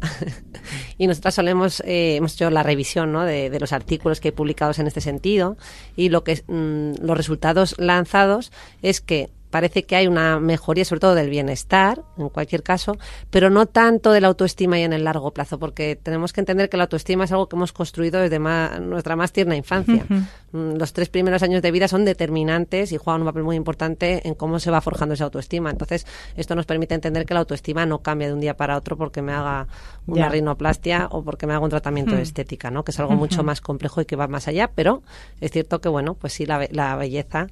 y 0.99 1.07
nosotras 1.07 1.33
solemos, 1.33 1.81
eh, 1.85 2.17
hemos 2.17 2.35
hecho 2.35 2.51
la 2.51 2.61
revisión 2.61 3.11
¿no? 3.11 3.23
de, 3.23 3.57
los 3.59 3.73
artículos 3.73 4.19
que 4.19 4.27
he 4.27 4.31
publicado 4.31 4.73
en 4.77 4.85
este 4.85 5.01
sentido 5.01 5.57
y 5.95 6.09
lo 6.09 6.23
que 6.23 6.43
mm, 6.47 7.03
los 7.03 7.17
resultados 7.17 7.73
lanzados 7.79 8.51
es 8.83 9.01
que 9.01 9.31
parece 9.49 9.83
que 9.83 9.95
hay 9.95 10.07
una 10.07 10.39
mejoría 10.39 10.85
sobre 10.85 10.99
todo 10.99 11.15
del 11.15 11.29
bienestar, 11.29 12.03
en 12.17 12.29
cualquier 12.29 12.63
caso, 12.63 12.97
pero 13.29 13.49
no 13.49 13.65
tanto 13.65 14.11
de 14.11 14.21
la 14.21 14.27
autoestima 14.27 14.79
y 14.79 14.83
en 14.83 14.93
el 14.93 15.03
largo 15.03 15.31
plazo, 15.31 15.57
porque 15.59 15.95
tenemos 15.95 16.33
que 16.33 16.41
entender 16.41 16.69
que 16.69 16.77
la 16.77 16.83
autoestima 16.83 17.23
es 17.23 17.31
algo 17.31 17.47
que 17.47 17.55
hemos 17.55 17.71
construido 17.71 18.19
desde 18.19 18.39
nuestra 18.39 19.15
más 19.15 19.31
tierna 19.31 19.55
infancia. 19.55 20.05
Mm, 20.51 20.75
los 20.77 20.93
tres 20.93 21.09
primeros 21.09 21.43
años 21.43 21.61
de 21.61 21.71
vida 21.71 21.87
son 21.87 22.05
determinantes 22.05 22.91
y 22.91 22.97
juegan 22.97 23.21
un 23.21 23.27
papel 23.27 23.43
muy 23.43 23.55
importante 23.55 24.27
en 24.27 24.35
cómo 24.35 24.59
se 24.59 24.71
va 24.71 24.81
forjando 24.81 25.13
esa 25.13 25.25
autoestima. 25.25 25.69
Entonces, 25.69 26.05
esto 26.35 26.55
nos 26.55 26.65
permite 26.65 26.95
entender 26.95 27.25
que 27.25 27.33
la 27.33 27.41
autoestima 27.41 27.85
no 27.85 27.99
cambia 27.99 28.27
de 28.27 28.33
un 28.33 28.39
día 28.39 28.55
para 28.55 28.77
otro 28.77 28.97
porque 28.97 29.21
me 29.21 29.33
haga 29.33 29.67
una 30.05 30.29
rinoplastia 30.29 31.07
o 31.11 31.23
porque 31.23 31.47
me 31.47 31.53
haga 31.53 31.63
un 31.63 31.69
tratamiento 31.69 32.15
de 32.15 32.21
estética, 32.21 32.71
¿no? 32.71 32.83
Que 32.83 32.91
es 32.91 32.99
algo 32.99 33.15
mucho 33.15 33.43
más 33.43 33.61
complejo 33.61 34.01
y 34.01 34.05
que 34.05 34.15
va 34.15 34.27
más 34.27 34.47
allá, 34.47 34.71
pero 34.73 35.03
es 35.41 35.51
cierto 35.51 35.81
que, 35.81 35.89
bueno, 35.89 36.13
pues 36.15 36.33
sí, 36.33 36.45
la, 36.45 36.67
la 36.71 36.95
belleza 36.95 37.47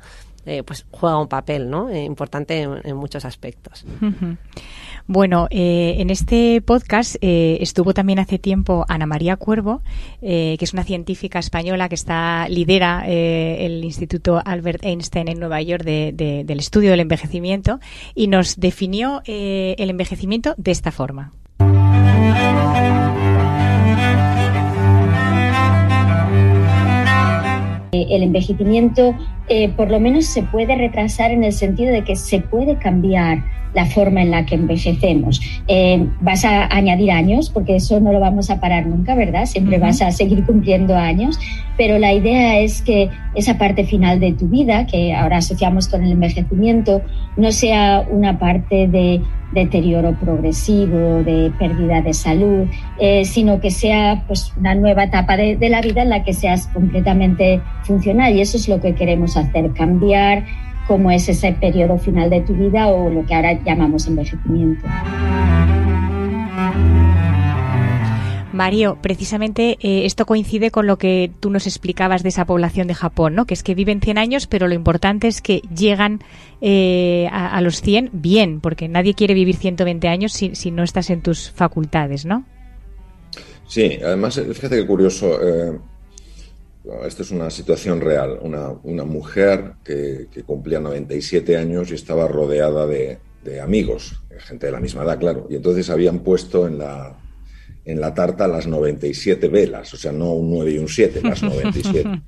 eh, 0.45 0.63
pues 0.63 0.85
juega 0.91 1.17
un 1.19 1.27
papel 1.27 1.69
¿no? 1.69 1.89
Eh, 1.89 2.03
importante 2.03 2.61
en, 2.61 2.95
muchos 2.95 3.25
aspectos. 3.25 3.85
Bueno, 5.07 5.47
eh, 5.49 5.95
en 5.99 6.09
este 6.09 6.61
podcast 6.61 7.15
estuvo 7.21 7.93
también 7.93 8.19
hace 8.19 8.39
tiempo 8.39 8.85
Ana 8.87 9.05
María 9.05 9.37
Cuervo, 9.37 9.81
que 10.21 10.57
es 10.59 10.73
una 10.73 10.83
científica 10.83 11.39
española 11.39 11.89
que 11.89 11.95
está 11.95 12.47
lidera 12.49 13.05
el 13.07 13.83
Instituto 13.83 14.41
Albert 14.43 14.83
Einstein 14.83 15.27
en 15.27 15.39
Nueva 15.39 15.61
York 15.61 15.83
del 15.83 16.59
estudio 16.59 16.91
del 16.91 17.01
envejecimiento 17.01 17.79
y 18.13 18.27
nos 18.27 18.59
definió 18.59 19.21
el 19.25 19.89
envejecimiento 19.89 20.55
de 20.57 20.71
esta 20.71 20.91
forma. 20.91 21.31
El 28.03 28.23
envejecimiento 28.23 29.15
eh, 29.47 29.69
por 29.69 29.91
lo 29.91 29.99
menos 29.99 30.25
se 30.25 30.43
puede 30.43 30.75
retrasar 30.75 31.31
en 31.31 31.43
el 31.43 31.53
sentido 31.53 31.91
de 31.91 32.03
que 32.03 32.15
se 32.15 32.39
puede 32.39 32.77
cambiar 32.77 33.43
la 33.75 33.85
forma 33.85 34.21
en 34.21 34.31
la 34.31 34.45
que 34.45 34.55
envejecemos. 34.55 35.41
Eh, 35.67 36.07
vas 36.21 36.45
a 36.45 36.73
añadir 36.73 37.11
años, 37.11 37.49
porque 37.49 37.75
eso 37.75 37.99
no 37.99 38.11
lo 38.13 38.19
vamos 38.19 38.49
a 38.49 38.59
parar 38.59 38.87
nunca, 38.87 39.13
¿verdad? 39.15 39.45
Siempre 39.45 39.77
vas 39.77 40.01
a 40.01 40.11
seguir 40.11 40.45
cumpliendo 40.45 40.95
años, 40.95 41.37
pero 41.77 41.99
la 41.99 42.13
idea 42.13 42.59
es 42.59 42.81
que 42.81 43.09
esa 43.35 43.57
parte 43.57 43.83
final 43.83 44.19
de 44.19 44.31
tu 44.31 44.47
vida, 44.47 44.87
que 44.87 45.13
ahora 45.13 45.37
asociamos 45.37 45.89
con 45.89 46.03
el 46.03 46.13
envejecimiento, 46.13 47.01
no 47.35 47.51
sea 47.51 48.05
una 48.09 48.39
parte 48.39 48.87
de 48.87 49.21
deterioro 49.51 50.13
progresivo, 50.19 51.23
de 51.23 51.51
pérdida 51.59 52.01
de 52.01 52.13
salud, 52.13 52.67
eh, 52.99 53.25
sino 53.25 53.59
que 53.59 53.71
sea 53.71 54.23
pues, 54.27 54.53
una 54.57 54.75
nueva 54.75 55.03
etapa 55.03 55.37
de, 55.37 55.55
de 55.57 55.69
la 55.69 55.81
vida 55.81 56.01
en 56.01 56.09
la 56.09 56.23
que 56.23 56.33
seas 56.33 56.67
completamente 56.67 57.61
funcional. 57.83 58.35
Y 58.35 58.41
eso 58.41 58.57
es 58.57 58.67
lo 58.67 58.79
que 58.79 58.95
queremos 58.95 59.37
hacer, 59.37 59.71
cambiar 59.73 60.43
cómo 60.87 61.11
es 61.11 61.27
ese 61.29 61.53
periodo 61.53 61.97
final 61.97 62.29
de 62.29 62.41
tu 62.41 62.53
vida 62.53 62.87
o 62.87 63.09
lo 63.09 63.25
que 63.25 63.33
ahora 63.33 63.53
llamamos 63.63 64.07
envejecimiento. 64.07 64.87
Mario, 68.55 68.97
precisamente 69.01 69.77
eh, 69.81 70.05
esto 70.05 70.25
coincide 70.25 70.71
con 70.71 70.87
lo 70.87 70.97
que 70.97 71.29
tú 71.41 71.49
nos 71.49 71.67
explicabas 71.67 72.23
de 72.23 72.29
esa 72.29 72.45
población 72.45 72.87
de 72.87 72.93
Japón, 72.93 73.35
¿no? 73.35 73.45
Que 73.45 73.53
es 73.53 73.63
que 73.63 73.75
viven 73.75 73.99
100 73.99 74.17
años, 74.17 74.47
pero 74.47 74.69
lo 74.69 74.73
importante 74.73 75.27
es 75.27 75.41
que 75.41 75.61
llegan 75.75 76.21
eh, 76.61 77.27
a, 77.31 77.59
los 77.59 77.81
100 77.81 78.11
bien, 78.13 78.61
porque 78.61 78.87
nadie 78.87 79.13
quiere 79.13 79.33
vivir 79.33 79.57
120 79.57 80.07
años 80.07 80.31
si, 80.31 80.55
si, 80.55 80.71
no 80.71 80.83
estás 80.83 81.09
en 81.09 81.21
tus 81.21 81.51
facultades, 81.51 82.25
¿no? 82.25 82.45
Sí, 83.67 83.99
además, 84.01 84.41
fíjate 84.53 84.77
qué 84.77 84.87
curioso. 84.87 85.37
Eh, 85.41 85.77
esto 87.05 87.23
es 87.23 87.31
una 87.31 87.49
situación 87.49 88.01
real. 88.01 88.39
Una, 88.41 89.03
mujer 89.03 89.73
que, 89.83 90.27
cumplía 90.45 90.79
97 90.79 91.57
años 91.57 91.91
y 91.91 91.95
estaba 91.95 92.27
rodeada 92.27 92.85
de, 92.87 93.19
amigos, 93.61 94.21
gente 94.39 94.67
de 94.67 94.71
la 94.71 94.79
misma 94.79 95.03
edad, 95.03 95.19
claro. 95.19 95.47
Y 95.49 95.55
entonces 95.55 95.89
habían 95.89 96.19
puesto 96.19 96.67
en 96.67 96.79
la, 96.79 97.17
en 97.85 98.01
la 98.01 98.13
tarta 98.13 98.47
las 98.47 98.67
97 98.67 99.47
velas, 99.47 99.93
o 99.93 99.97
sea, 99.97 100.11
no 100.11 100.33
un 100.33 100.49
9 100.49 100.71
y 100.71 100.77
un 100.79 100.87
7, 100.87 101.21
las 101.23 101.43
97. 101.43 102.21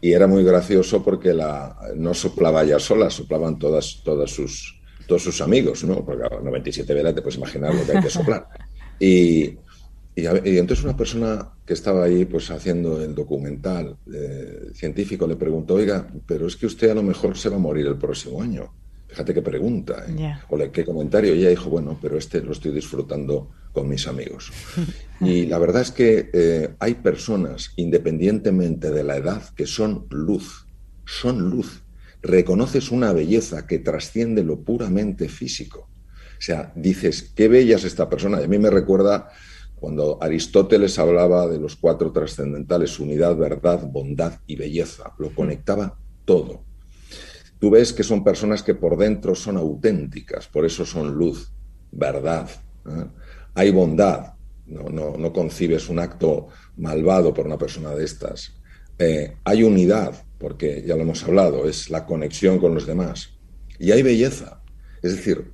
y 0.00 0.12
era 0.12 0.26
muy 0.26 0.44
gracioso 0.44 1.02
porque 1.02 1.32
la, 1.32 1.76
no 1.96 2.14
soplaba 2.14 2.62
ella 2.62 2.78
sola, 2.78 3.10
soplaban 3.10 3.58
todas, 3.58 4.02
todas 4.04 4.30
sus, 4.30 4.80
todos 5.06 5.22
sus 5.22 5.40
amigos, 5.40 5.84
¿no? 5.84 6.04
Porque 6.04 6.24
97 6.42 6.94
velas 6.94 7.14
te 7.14 7.22
puedes 7.22 7.36
imaginar 7.36 7.74
lo 7.74 7.84
que 7.84 7.92
hay 7.92 8.02
que 8.02 8.10
soplar. 8.10 8.46
Y, 9.00 9.58
y, 10.14 10.26
entonces 10.26 10.84
una 10.84 10.96
persona 10.96 11.52
que 11.64 11.72
estaba 11.72 12.04
ahí 12.04 12.26
pues 12.26 12.50
haciendo 12.50 13.02
el 13.02 13.14
documental 13.14 13.96
eh, 14.12 14.70
científico 14.74 15.26
le 15.26 15.36
preguntó, 15.36 15.74
oiga, 15.74 16.06
pero 16.26 16.46
es 16.46 16.56
que 16.56 16.66
usted 16.66 16.90
a 16.90 16.94
lo 16.94 17.02
mejor 17.02 17.36
se 17.36 17.48
va 17.48 17.56
a 17.56 17.60
morir 17.60 17.86
el 17.86 17.96
próximo 17.96 18.42
año. 18.42 18.72
Fíjate 19.08 19.34
qué 19.34 19.42
pregunta, 19.42 20.06
¿eh? 20.08 20.34
o 20.48 20.58
qué 20.72 20.84
comentario. 20.84 21.34
Y 21.34 21.40
ella 21.40 21.50
dijo, 21.50 21.68
bueno, 21.68 21.98
pero 22.00 22.16
este 22.16 22.40
lo 22.42 22.52
estoy 22.52 22.72
disfrutando 22.72 23.50
con 23.72 23.88
mis 23.88 24.06
amigos. 24.06 24.50
y 25.20 25.46
la 25.46 25.58
verdad 25.58 25.82
es 25.82 25.90
que 25.90 26.30
eh, 26.32 26.74
hay 26.78 26.94
personas, 26.94 27.72
independientemente 27.76 28.90
de 28.90 29.04
la 29.04 29.16
edad, 29.16 29.42
que 29.54 29.66
son 29.66 30.06
luz, 30.10 30.66
son 31.04 31.50
luz. 31.50 31.82
Reconoces 32.22 32.90
una 32.90 33.12
belleza 33.12 33.66
que 33.66 33.78
trasciende 33.78 34.44
lo 34.44 34.60
puramente 34.60 35.28
físico. 35.28 35.88
O 36.42 36.44
sea, 36.44 36.72
dices, 36.74 37.32
qué 37.34 37.48
bella 37.48 37.76
es 37.76 37.84
esta 37.84 38.08
persona. 38.08 38.38
a 38.38 38.46
mí 38.46 38.58
me 38.58 38.70
recuerda 38.70 39.30
cuando 39.82 40.16
Aristóteles 40.22 40.96
hablaba 41.00 41.48
de 41.48 41.58
los 41.58 41.74
cuatro 41.74 42.12
trascendentales, 42.12 43.00
unidad, 43.00 43.34
verdad, 43.34 43.84
bondad 43.90 44.34
y 44.46 44.54
belleza, 44.54 45.12
lo 45.18 45.34
conectaba 45.34 45.98
todo. 46.24 46.62
tú 47.58 47.68
ves 47.70 47.92
que 47.92 48.04
son 48.04 48.22
personas 48.22 48.62
que 48.62 48.76
por 48.76 48.96
dentro 48.96 49.34
son 49.34 49.56
auténticas, 49.56 50.46
por 50.46 50.64
eso 50.64 50.86
son 50.86 51.12
luz, 51.12 51.50
verdad. 51.90 52.48
¿eh? 52.86 53.06
Hay 53.54 53.72
bondad, 53.72 54.34
no, 54.66 54.84
no, 54.84 55.16
no, 55.16 55.32
concibes 55.32 55.88
un 55.88 55.98
acto 55.98 56.46
malvado 56.76 57.34
por 57.34 57.46
una 57.46 57.58
persona 57.58 57.90
de 57.90 58.04
estas. 58.04 58.52
Eh, 59.00 59.34
hay 59.42 59.64
unidad, 59.64 60.14
porque 60.38 60.84
ya 60.86 60.94
lo 60.94 61.02
hemos 61.02 61.24
hablado, 61.24 61.68
es 61.68 61.90
la 61.90 62.06
conexión 62.06 62.60
con 62.60 62.72
los 62.72 62.86
demás. 62.86 63.30
Y 63.80 63.90
hay 63.90 64.04
belleza, 64.04 64.62
es 65.02 65.16
decir, 65.16 65.52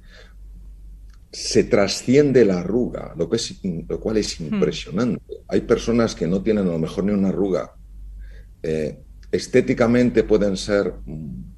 se 1.30 1.64
trasciende 1.64 2.44
la 2.44 2.60
arruga, 2.60 3.14
lo, 3.16 3.28
que 3.28 3.36
es, 3.36 3.60
lo 3.88 4.00
cual 4.00 4.16
es 4.16 4.40
hmm. 4.40 4.54
impresionante. 4.54 5.34
Hay 5.48 5.62
personas 5.62 6.14
que 6.14 6.26
no 6.26 6.42
tienen 6.42 6.66
a 6.66 6.72
lo 6.72 6.78
mejor 6.78 7.04
ni 7.04 7.12
una 7.12 7.28
arruga. 7.28 7.74
Eh, 8.62 9.02
estéticamente 9.30 10.24
pueden 10.24 10.56
ser 10.56 10.94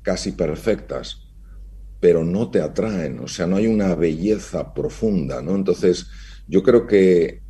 casi 0.02 0.32
perfectas, 0.32 1.28
pero 2.00 2.24
no 2.24 2.50
te 2.50 2.60
atraen, 2.60 3.20
o 3.20 3.28
sea, 3.28 3.46
no 3.46 3.56
hay 3.56 3.66
una 3.66 3.94
belleza 3.94 4.72
profunda, 4.74 5.42
¿no? 5.42 5.54
Entonces, 5.54 6.06
yo 6.48 6.62
creo 6.62 6.86
que 6.86 7.42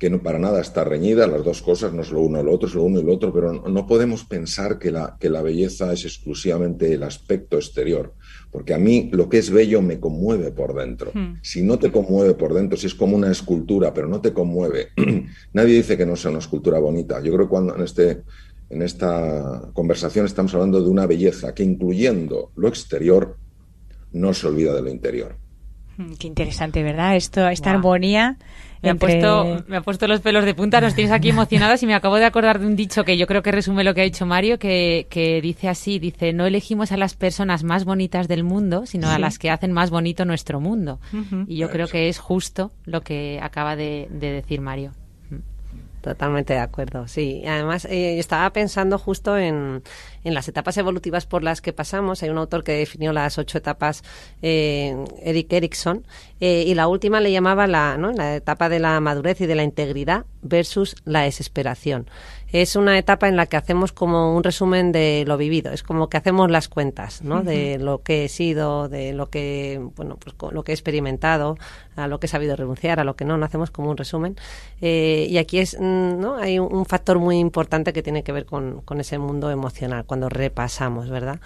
que 0.00 0.08
no 0.08 0.22
para 0.22 0.38
nada 0.38 0.62
está 0.62 0.82
reñida, 0.82 1.26
las 1.26 1.44
dos 1.44 1.60
cosas, 1.60 1.92
no 1.92 2.00
es 2.00 2.10
lo 2.10 2.22
uno 2.22 2.40
o 2.40 2.42
lo 2.42 2.54
otro, 2.54 2.66
es 2.66 2.74
lo 2.74 2.84
uno 2.84 3.00
y 3.00 3.02
lo 3.02 3.12
otro, 3.12 3.34
pero 3.34 3.52
no, 3.52 3.86
podemos 3.86 4.24
pensar 4.24 4.78
que 4.78 4.90
la, 4.90 5.18
que 5.20 5.28
la 5.28 5.42
belleza 5.42 5.92
es 5.92 6.06
exclusivamente 6.06 6.94
el 6.94 7.02
aspecto 7.02 7.58
exterior, 7.58 8.14
porque 8.50 8.72
a 8.72 8.78
mí 8.78 9.10
lo 9.12 9.28
que 9.28 9.36
es 9.36 9.50
bello 9.50 9.82
me 9.82 10.00
conmueve 10.00 10.52
por 10.52 10.74
dentro. 10.74 11.10
Hmm. 11.12 11.34
Si 11.42 11.62
no 11.62 11.78
te 11.78 11.92
conmueve 11.92 12.32
por 12.32 12.54
dentro, 12.54 12.78
si 12.78 12.86
es 12.86 12.94
como 12.94 13.14
una 13.14 13.30
escultura, 13.30 13.92
pero 13.92 14.08
no 14.08 14.22
te 14.22 14.32
conmueve, 14.32 14.88
nadie 15.52 15.74
dice 15.74 15.98
que 15.98 16.06
no 16.06 16.16
sea 16.16 16.30
una 16.30 16.40
escultura 16.40 16.78
bonita. 16.78 17.20
Yo 17.20 17.34
creo 17.34 17.44
que 17.44 17.50
cuando 17.50 17.76
en, 17.76 17.82
este, 17.82 18.22
en 18.70 18.80
esta 18.80 19.68
conversación 19.74 20.24
estamos 20.24 20.54
hablando 20.54 20.82
de 20.82 20.88
una 20.88 21.06
belleza 21.06 21.54
que 21.54 21.62
incluyendo 21.62 22.52
lo 22.56 22.68
exterior, 22.68 23.36
no 24.12 24.32
se 24.32 24.46
olvida 24.46 24.74
de 24.74 24.80
lo 24.80 24.88
interior. 24.88 25.36
Hmm, 25.98 26.14
qué 26.18 26.26
interesante, 26.26 26.82
¿verdad? 26.82 27.16
Esto, 27.16 27.46
esta 27.48 27.72
armonía 27.72 28.38
me, 28.82 28.90
ha 28.90 28.94
puesto, 28.94 29.64
me 29.66 29.76
ha 29.76 29.80
puesto 29.82 30.06
los 30.06 30.20
pelos 30.20 30.44
de 30.44 30.54
punta, 30.54 30.80
nos 30.80 30.94
tienes 30.94 31.12
aquí 31.12 31.30
emocionadas 31.30 31.82
y 31.82 31.86
me 31.86 31.94
acabo 31.94 32.16
de 32.16 32.24
acordar 32.24 32.60
de 32.60 32.66
un 32.66 32.76
dicho 32.76 33.04
que 33.04 33.16
yo 33.16 33.26
creo 33.26 33.42
que 33.42 33.52
resume 33.52 33.84
lo 33.84 33.94
que 33.94 34.00
ha 34.00 34.04
dicho 34.04 34.26
Mario, 34.26 34.58
que, 34.58 35.06
que 35.10 35.40
dice 35.40 35.68
así, 35.68 35.98
dice, 35.98 36.32
no 36.32 36.46
elegimos 36.46 36.92
a 36.92 36.96
las 36.96 37.14
personas 37.14 37.64
más 37.64 37.84
bonitas 37.84 38.28
del 38.28 38.44
mundo, 38.44 38.86
sino 38.86 39.08
a 39.08 39.18
las 39.18 39.38
que 39.38 39.50
hacen 39.50 39.72
más 39.72 39.90
bonito 39.90 40.24
nuestro 40.24 40.60
mundo. 40.60 41.00
Y 41.46 41.56
yo 41.56 41.70
creo 41.70 41.88
que 41.88 42.08
es 42.08 42.18
justo 42.18 42.72
lo 42.84 43.02
que 43.02 43.38
acaba 43.42 43.76
de 43.76 44.08
decir 44.10 44.60
Mario. 44.60 44.92
Totalmente 46.00 46.54
de 46.54 46.60
acuerdo, 46.60 47.06
sí. 47.08 47.42
Además, 47.46 47.84
eh, 47.84 48.18
estaba 48.18 48.50
pensando 48.54 48.96
justo 48.98 49.36
en, 49.36 49.82
en, 50.24 50.34
las 50.34 50.48
etapas 50.48 50.78
evolutivas 50.78 51.26
por 51.26 51.42
las 51.42 51.60
que 51.60 51.74
pasamos. 51.74 52.22
Hay 52.22 52.30
un 52.30 52.38
autor 52.38 52.64
que 52.64 52.72
definió 52.72 53.12
las 53.12 53.36
ocho 53.36 53.58
etapas, 53.58 54.02
eh, 54.40 54.96
Eric 55.22 55.52
Erickson, 55.52 56.06
eh, 56.40 56.64
y 56.66 56.74
la 56.74 56.88
última 56.88 57.20
le 57.20 57.30
llamaba 57.32 57.66
la, 57.66 57.98
¿no? 57.98 58.12
la 58.12 58.36
etapa 58.36 58.70
de 58.70 58.78
la 58.78 58.98
madurez 59.00 59.42
y 59.42 59.46
de 59.46 59.54
la 59.54 59.62
integridad 59.62 60.24
versus 60.40 60.96
la 61.04 61.20
desesperación 61.22 62.08
es 62.52 62.76
una 62.76 62.98
etapa 62.98 63.28
en 63.28 63.36
la 63.36 63.46
que 63.46 63.56
hacemos 63.56 63.92
como 63.92 64.34
un 64.36 64.42
resumen 64.42 64.92
de 64.92 65.24
lo 65.26 65.36
vivido, 65.36 65.72
es 65.72 65.82
como 65.82 66.08
que 66.08 66.16
hacemos 66.16 66.50
las 66.50 66.68
cuentas, 66.68 67.22
¿no? 67.22 67.42
De 67.42 67.78
lo 67.78 68.02
que 68.02 68.24
he 68.24 68.28
sido, 68.28 68.88
de 68.88 69.12
lo 69.12 69.30
que, 69.30 69.80
bueno, 69.96 70.16
pues 70.16 70.34
lo 70.52 70.64
que 70.64 70.72
he 70.72 70.74
experimentado, 70.74 71.56
a 71.96 72.08
lo 72.08 72.18
que 72.18 72.26
he 72.26 72.28
sabido 72.28 72.56
renunciar, 72.56 73.00
a 73.00 73.04
lo 73.04 73.14
que 73.14 73.24
no, 73.24 73.36
no 73.36 73.44
hacemos 73.44 73.70
como 73.70 73.90
un 73.90 73.96
resumen. 73.96 74.36
Eh, 74.80 75.26
y 75.28 75.38
aquí 75.38 75.58
es, 75.58 75.78
¿no? 75.78 76.36
Hay 76.36 76.58
un, 76.58 76.86
factor 76.86 77.18
muy 77.18 77.38
importante 77.38 77.92
que 77.92 78.02
tiene 78.02 78.24
que 78.24 78.32
ver 78.32 78.46
con, 78.46 78.80
con 78.80 79.00
ese 79.00 79.18
mundo 79.18 79.50
emocional, 79.50 80.04
cuando 80.04 80.28
repasamos, 80.28 81.08
¿verdad? 81.08 81.40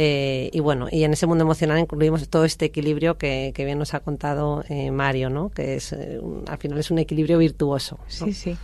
Eh, 0.00 0.50
y 0.52 0.60
bueno, 0.60 0.86
y 0.92 1.02
en 1.02 1.12
ese 1.12 1.26
mundo 1.26 1.42
emocional 1.42 1.76
incluimos 1.76 2.28
todo 2.28 2.44
este 2.44 2.66
equilibrio 2.66 3.18
que, 3.18 3.52
bien 3.56 3.80
nos 3.80 3.94
ha 3.94 4.00
contado 4.00 4.62
eh, 4.68 4.92
Mario, 4.92 5.28
¿no? 5.28 5.48
Que 5.48 5.74
es, 5.74 5.92
al 5.92 6.58
final 6.58 6.78
es 6.78 6.92
un 6.92 7.00
equilibrio 7.00 7.36
virtuoso. 7.38 7.98
Sí, 8.06 8.32
sí. 8.32 8.56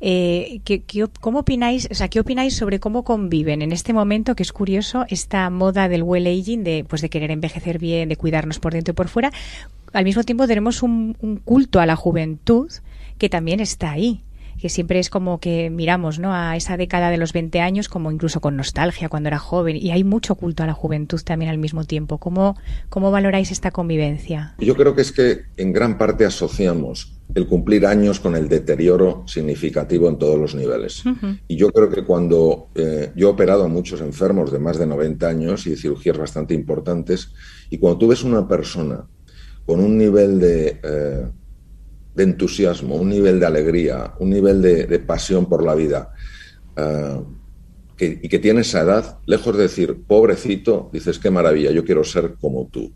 Eh, 0.00 0.62
¿qué, 0.64 0.82
cómo 1.20 1.38
opináis, 1.38 1.86
o 1.92 1.94
sea, 1.94 2.08
¿qué 2.08 2.18
opináis 2.18 2.56
sobre 2.56 2.80
cómo 2.80 3.04
conviven 3.04 3.62
en 3.62 3.70
este 3.70 3.92
momento, 3.92 4.34
que 4.34 4.42
es 4.42 4.52
curioso, 4.52 5.06
esta 5.10 5.48
moda 5.48 5.88
del 5.88 6.02
well 6.02 6.26
aging, 6.26 6.64
de, 6.64 6.84
pues 6.88 7.02
de 7.02 7.08
querer 7.08 7.30
envejecer 7.30 7.78
bien, 7.78 8.08
de 8.08 8.16
cuidarnos 8.16 8.58
por 8.58 8.72
dentro 8.72 8.90
y 8.90 8.96
por 8.96 9.06
fuera? 9.06 9.30
Al 9.92 10.02
mismo 10.02 10.24
tiempo 10.24 10.48
tenemos 10.48 10.82
un, 10.82 11.16
un 11.20 11.36
culto 11.36 11.78
a 11.78 11.86
la 11.86 11.94
juventud 11.94 12.68
que 13.16 13.28
también 13.28 13.60
está 13.60 13.92
ahí 13.92 14.24
que 14.64 14.70
siempre 14.70 14.98
es 14.98 15.10
como 15.10 15.40
que 15.40 15.68
miramos 15.68 16.18
¿no? 16.18 16.32
a 16.32 16.56
esa 16.56 16.78
década 16.78 17.10
de 17.10 17.18
los 17.18 17.34
20 17.34 17.60
años 17.60 17.90
como 17.90 18.10
incluso 18.10 18.40
con 18.40 18.56
nostalgia 18.56 19.10
cuando 19.10 19.26
era 19.26 19.38
joven 19.38 19.76
y 19.76 19.90
hay 19.90 20.04
mucho 20.04 20.36
culto 20.36 20.62
a 20.62 20.66
la 20.66 20.72
juventud 20.72 21.20
también 21.22 21.50
al 21.50 21.58
mismo 21.58 21.84
tiempo. 21.84 22.16
¿Cómo, 22.16 22.56
cómo 22.88 23.10
valoráis 23.10 23.50
esta 23.50 23.72
convivencia? 23.72 24.54
Yo 24.60 24.74
creo 24.74 24.94
que 24.94 25.02
es 25.02 25.12
que 25.12 25.42
en 25.58 25.70
gran 25.74 25.98
parte 25.98 26.24
asociamos 26.24 27.12
el 27.34 27.46
cumplir 27.46 27.84
años 27.84 28.20
con 28.20 28.36
el 28.36 28.48
deterioro 28.48 29.24
significativo 29.26 30.08
en 30.08 30.16
todos 30.16 30.38
los 30.38 30.54
niveles. 30.54 31.02
Y 31.46 31.56
yo 31.56 31.70
creo 31.70 31.90
que 31.90 32.02
cuando 32.02 32.68
eh, 32.74 33.12
yo 33.14 33.28
he 33.28 33.32
operado 33.32 33.64
a 33.64 33.68
muchos 33.68 34.00
enfermos 34.00 34.50
de 34.50 34.60
más 34.60 34.78
de 34.78 34.86
90 34.86 35.28
años 35.28 35.66
y 35.66 35.76
cirugías 35.76 36.16
bastante 36.16 36.54
importantes, 36.54 37.34
y 37.68 37.76
cuando 37.76 37.98
tú 37.98 38.08
ves 38.08 38.24
una 38.24 38.48
persona 38.48 39.04
con 39.66 39.80
un 39.80 39.98
nivel 39.98 40.40
de, 40.40 40.80
eh, 40.82 41.26
de 42.14 42.24
entusiasmo, 42.24 42.96
un 42.96 43.08
nivel 43.08 43.40
de 43.40 43.46
alegría, 43.46 44.14
un 44.18 44.30
nivel 44.30 44.62
de, 44.62 44.98
pasión 45.00 45.46
por 45.46 45.64
la 45.64 45.74
vida, 45.74 46.12
eh, 46.76 47.20
y 47.98 48.28
que 48.28 48.38
tiene 48.38 48.62
esa 48.62 48.80
edad, 48.80 49.18
lejos 49.26 49.56
de 49.56 49.64
decir, 49.64 50.02
pobrecito, 50.06 50.90
dices, 50.92 51.18
qué 51.18 51.30
maravilla, 51.30 51.70
yo 51.70 51.84
quiero 51.84 52.04
ser 52.04 52.34
como 52.40 52.66
tú. 52.66 52.92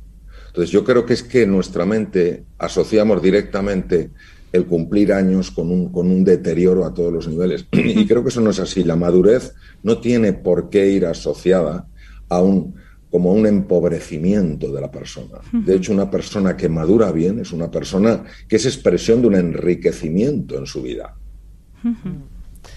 Entonces 0.48 0.70
yo 0.70 0.83
creo 0.85 1.07
que 1.07 1.14
es 1.14 1.22
que 1.22 1.46
nuestra 1.46 1.85
mente 1.85 2.44
asociamos 2.59 3.22
directamente 3.22 4.11
el 4.52 4.66
cumplir 4.66 5.12
años 5.12 5.50
con 5.50 5.70
un, 5.70 5.92
con 5.92 6.11
un 6.11 6.24
deterioro 6.24 6.85
a 6.85 6.94
todos 6.94 7.12
los 7.12 7.28
niveles. 7.28 7.66
Y 7.72 8.07
creo 8.07 8.22
que 8.22 8.31
eso 8.31 8.40
no 8.40 8.50
es 8.50 8.59
así. 8.59 8.83
La 8.83 8.96
madurez 8.96 9.54
no 9.83 9.98
tiene 9.98 10.33
por 10.33 10.70
qué 10.70 10.88
ir 10.90 11.07
asociada 11.07 11.87
a 12.28 12.42
un 12.42 12.74
como 13.10 13.32
un 13.32 13.46
empobrecimiento 13.46 14.72
de 14.72 14.80
la 14.80 14.90
persona. 14.90 15.38
De 15.52 15.76
hecho, 15.76 15.92
una 15.92 16.10
persona 16.10 16.56
que 16.56 16.68
madura 16.68 17.10
bien 17.10 17.40
es 17.40 17.52
una 17.52 17.70
persona 17.70 18.24
que 18.46 18.56
es 18.56 18.66
expresión 18.66 19.22
de 19.22 19.28
un 19.28 19.34
enriquecimiento 19.34 20.58
en 20.58 20.66
su 20.66 20.82
vida. 20.82 21.14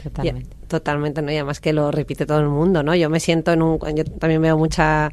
Totalmente. 0.04 0.56
totalmente, 0.68 1.22
¿no? 1.22 1.32
Y 1.32 1.36
además 1.36 1.60
que 1.60 1.74
lo 1.74 1.92
repite 1.92 2.26
todo 2.26 2.40
el 2.40 2.48
mundo, 2.48 2.82
¿no? 2.82 2.96
Yo 2.96 3.10
me 3.10 3.20
siento 3.20 3.52
en 3.52 3.62
un... 3.62 3.80
Yo 3.96 4.06
también 4.06 4.42
veo 4.42 4.58
mucha... 4.58 5.12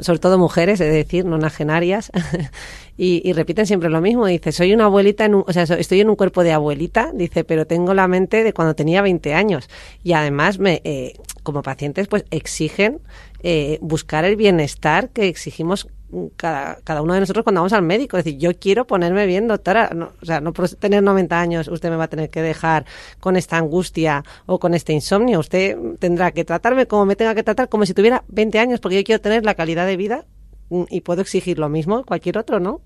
Sobre 0.00 0.20
todo 0.20 0.38
mujeres, 0.38 0.80
es 0.80 0.90
decir, 0.90 1.26
no 1.26 1.36
nagenarias, 1.36 2.10
y, 2.96 3.30
repiten 3.34 3.66
siempre 3.66 3.90
lo 3.90 4.00
mismo. 4.00 4.24
Dice, 4.24 4.50
soy 4.50 4.72
una 4.72 4.86
abuelita, 4.86 5.26
en 5.26 5.34
o 5.34 5.44
sea, 5.50 5.64
estoy 5.64 6.00
en 6.00 6.08
un 6.08 6.16
cuerpo 6.16 6.42
de 6.42 6.52
abuelita, 6.52 7.10
dice, 7.12 7.44
pero 7.44 7.66
tengo 7.66 7.92
la 7.92 8.08
mente 8.08 8.42
de 8.42 8.54
cuando 8.54 8.74
tenía 8.74 9.02
20 9.02 9.34
años. 9.34 9.68
Y 10.02 10.14
además, 10.14 10.58
me, 10.58 10.80
eh, 10.84 11.12
como 11.42 11.62
pacientes, 11.62 12.08
pues 12.08 12.24
exigen 12.30 13.00
eh, 13.42 13.78
buscar 13.80 14.24
el 14.24 14.36
bienestar 14.36 15.10
que 15.10 15.28
exigimos 15.28 15.88
cada, 16.36 16.78
cada 16.84 17.02
uno 17.02 17.14
de 17.14 17.20
nosotros 17.20 17.42
cuando 17.42 17.60
vamos 17.60 17.72
al 17.72 17.82
médico. 17.82 18.16
Es 18.16 18.24
decir, 18.24 18.38
yo 18.38 18.52
quiero 18.58 18.86
ponerme 18.86 19.26
bien, 19.26 19.48
doctora. 19.48 19.90
o 20.20 20.24
sea, 20.24 20.40
no 20.40 20.52
por 20.52 20.68
tener 20.68 21.02
90 21.02 21.40
años 21.40 21.68
usted 21.68 21.90
me 21.90 21.96
va 21.96 22.04
a 22.04 22.08
tener 22.08 22.30
que 22.30 22.42
dejar 22.42 22.84
con 23.20 23.36
esta 23.36 23.56
angustia 23.56 24.24
o 24.46 24.58
con 24.58 24.74
este 24.74 24.92
insomnio. 24.92 25.40
Usted 25.40 25.76
tendrá 25.98 26.32
que 26.32 26.44
tratarme 26.44 26.86
como 26.86 27.06
me 27.06 27.16
tenga 27.16 27.34
que 27.34 27.42
tratar, 27.42 27.68
como 27.68 27.86
si 27.86 27.94
tuviera 27.94 28.24
20 28.28 28.58
años, 28.58 28.80
porque 28.80 28.96
yo 28.96 29.04
quiero 29.04 29.20
tener 29.20 29.44
la 29.44 29.54
calidad 29.54 29.86
de 29.86 29.96
vida 29.96 30.24
mm, 30.70 30.84
y 30.90 31.00
puedo 31.00 31.22
exigir 31.22 31.58
lo 31.58 31.68
mismo 31.68 32.04
cualquier 32.04 32.38
otro, 32.38 32.60
¿no? 32.60 32.80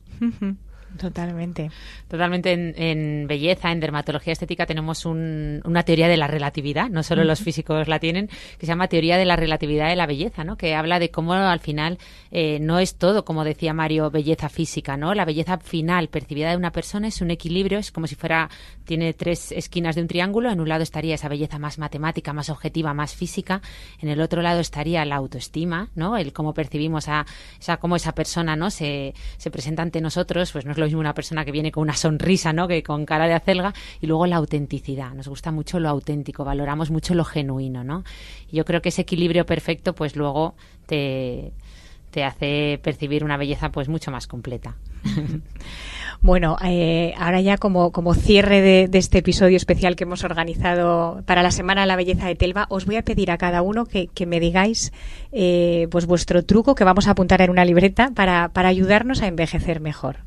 Totalmente. 0.96 1.70
Totalmente 2.08 2.52
en, 2.52 3.26
belleza, 3.26 3.72
en 3.72 3.80
dermatología 3.80 4.32
estética 4.32 4.66
tenemos 4.66 5.04
una 5.04 5.82
teoría 5.82 6.08
de 6.08 6.16
la 6.16 6.26
relatividad, 6.26 6.88
no 6.88 7.02
solo 7.02 7.24
los 7.24 7.40
físicos 7.40 7.88
la 7.88 7.98
tienen, 7.98 8.28
que 8.28 8.66
se 8.66 8.66
llama 8.66 8.88
teoría 8.88 9.16
de 9.16 9.24
la 9.24 9.36
relatividad 9.36 9.88
de 9.88 9.96
la 9.96 10.06
belleza, 10.06 10.44
¿no? 10.44 10.56
Que 10.56 10.74
habla 10.74 10.98
de 10.98 11.10
cómo 11.10 11.34
al 11.34 11.60
final 11.60 11.98
eh, 12.30 12.58
no 12.60 12.78
es 12.78 12.96
todo, 12.96 13.24
como 13.24 13.44
decía 13.44 13.72
Mario, 13.72 14.10
belleza 14.10 14.48
física, 14.48 14.96
¿no? 14.96 15.14
La 15.14 15.24
belleza 15.24 15.58
final 15.58 16.08
percibida 16.08 16.50
de 16.50 16.56
una 16.56 16.72
persona 16.72 17.08
es 17.08 17.20
un 17.20 17.30
equilibrio, 17.30 17.78
es 17.78 17.92
como 17.92 18.06
si 18.06 18.14
fuera, 18.14 18.48
tiene 18.84 19.12
tres 19.12 19.52
esquinas 19.52 19.96
de 19.96 20.02
un 20.02 20.08
triángulo, 20.08 20.50
en 20.50 20.60
un 20.60 20.68
lado 20.68 20.82
estaría 20.82 21.14
esa 21.14 21.28
belleza 21.28 21.58
más 21.58 21.78
matemática, 21.78 22.32
más 22.32 22.50
objetiva, 22.50 22.94
más 22.94 23.14
física, 23.14 23.60
en 24.00 24.08
el 24.08 24.20
otro 24.20 24.42
lado 24.42 24.60
estaría 24.60 25.04
la 25.04 25.16
autoestima, 25.16 25.88
¿no? 25.94 26.16
El 26.16 26.32
cómo 26.32 26.54
percibimos 26.54 27.08
a, 27.08 27.26
cómo 27.80 27.96
esa 27.96 28.12
persona, 28.12 28.56
¿no? 28.56 28.70
Se, 28.70 29.14
se 29.36 29.50
presenta 29.50 29.82
ante 29.82 30.00
nosotros, 30.00 30.52
pues 30.52 30.64
no 30.64 30.72
es 30.72 30.78
lo 30.78 30.85
mismo 30.86 31.00
una 31.00 31.14
persona 31.14 31.44
que 31.44 31.52
viene 31.52 31.70
con 31.70 31.82
una 31.82 31.94
sonrisa, 31.94 32.52
¿no? 32.52 32.68
Que 32.68 32.82
con 32.82 33.04
cara 33.04 33.26
de 33.26 33.34
acelga. 33.34 33.74
Y 34.00 34.06
luego 34.06 34.26
la 34.26 34.36
autenticidad. 34.36 35.12
Nos 35.14 35.28
gusta 35.28 35.52
mucho 35.52 35.78
lo 35.78 35.88
auténtico, 35.88 36.44
valoramos 36.44 36.90
mucho 36.90 37.14
lo 37.14 37.24
genuino, 37.24 37.84
¿no? 37.84 38.04
Y 38.50 38.56
yo 38.56 38.64
creo 38.64 38.82
que 38.82 38.88
ese 38.88 39.02
equilibrio 39.02 39.46
perfecto, 39.46 39.94
pues 39.94 40.16
luego 40.16 40.54
te, 40.86 41.52
te 42.10 42.24
hace 42.24 42.80
percibir 42.82 43.24
una 43.24 43.36
belleza 43.36 43.70
pues 43.70 43.88
mucho 43.88 44.10
más 44.10 44.26
completa. 44.26 44.76
Bueno, 46.22 46.56
eh, 46.64 47.14
ahora 47.18 47.40
ya 47.40 47.58
como, 47.58 47.92
como 47.92 48.14
cierre 48.14 48.60
de, 48.62 48.88
de, 48.88 48.98
este 48.98 49.18
episodio 49.18 49.56
especial 49.56 49.96
que 49.96 50.04
hemos 50.04 50.24
organizado 50.24 51.22
para 51.26 51.42
la 51.42 51.50
Semana 51.50 51.82
de 51.82 51.86
la 51.86 51.96
Belleza 51.96 52.26
de 52.26 52.34
Telva, 52.34 52.66
os 52.70 52.86
voy 52.86 52.96
a 52.96 53.02
pedir 53.02 53.30
a 53.30 53.36
cada 53.36 53.62
uno 53.62 53.84
que, 53.84 54.08
que 54.08 54.26
me 54.26 54.40
digáis 54.40 54.92
eh, 55.32 55.88
pues 55.90 56.06
vuestro 56.06 56.42
truco 56.44 56.74
que 56.74 56.84
vamos 56.84 57.06
a 57.06 57.12
apuntar 57.12 57.42
en 57.42 57.50
una 57.50 57.64
libreta 57.64 58.10
para, 58.14 58.48
para 58.48 58.68
ayudarnos 58.68 59.22
a 59.22 59.26
envejecer 59.26 59.80
mejor. 59.80 60.20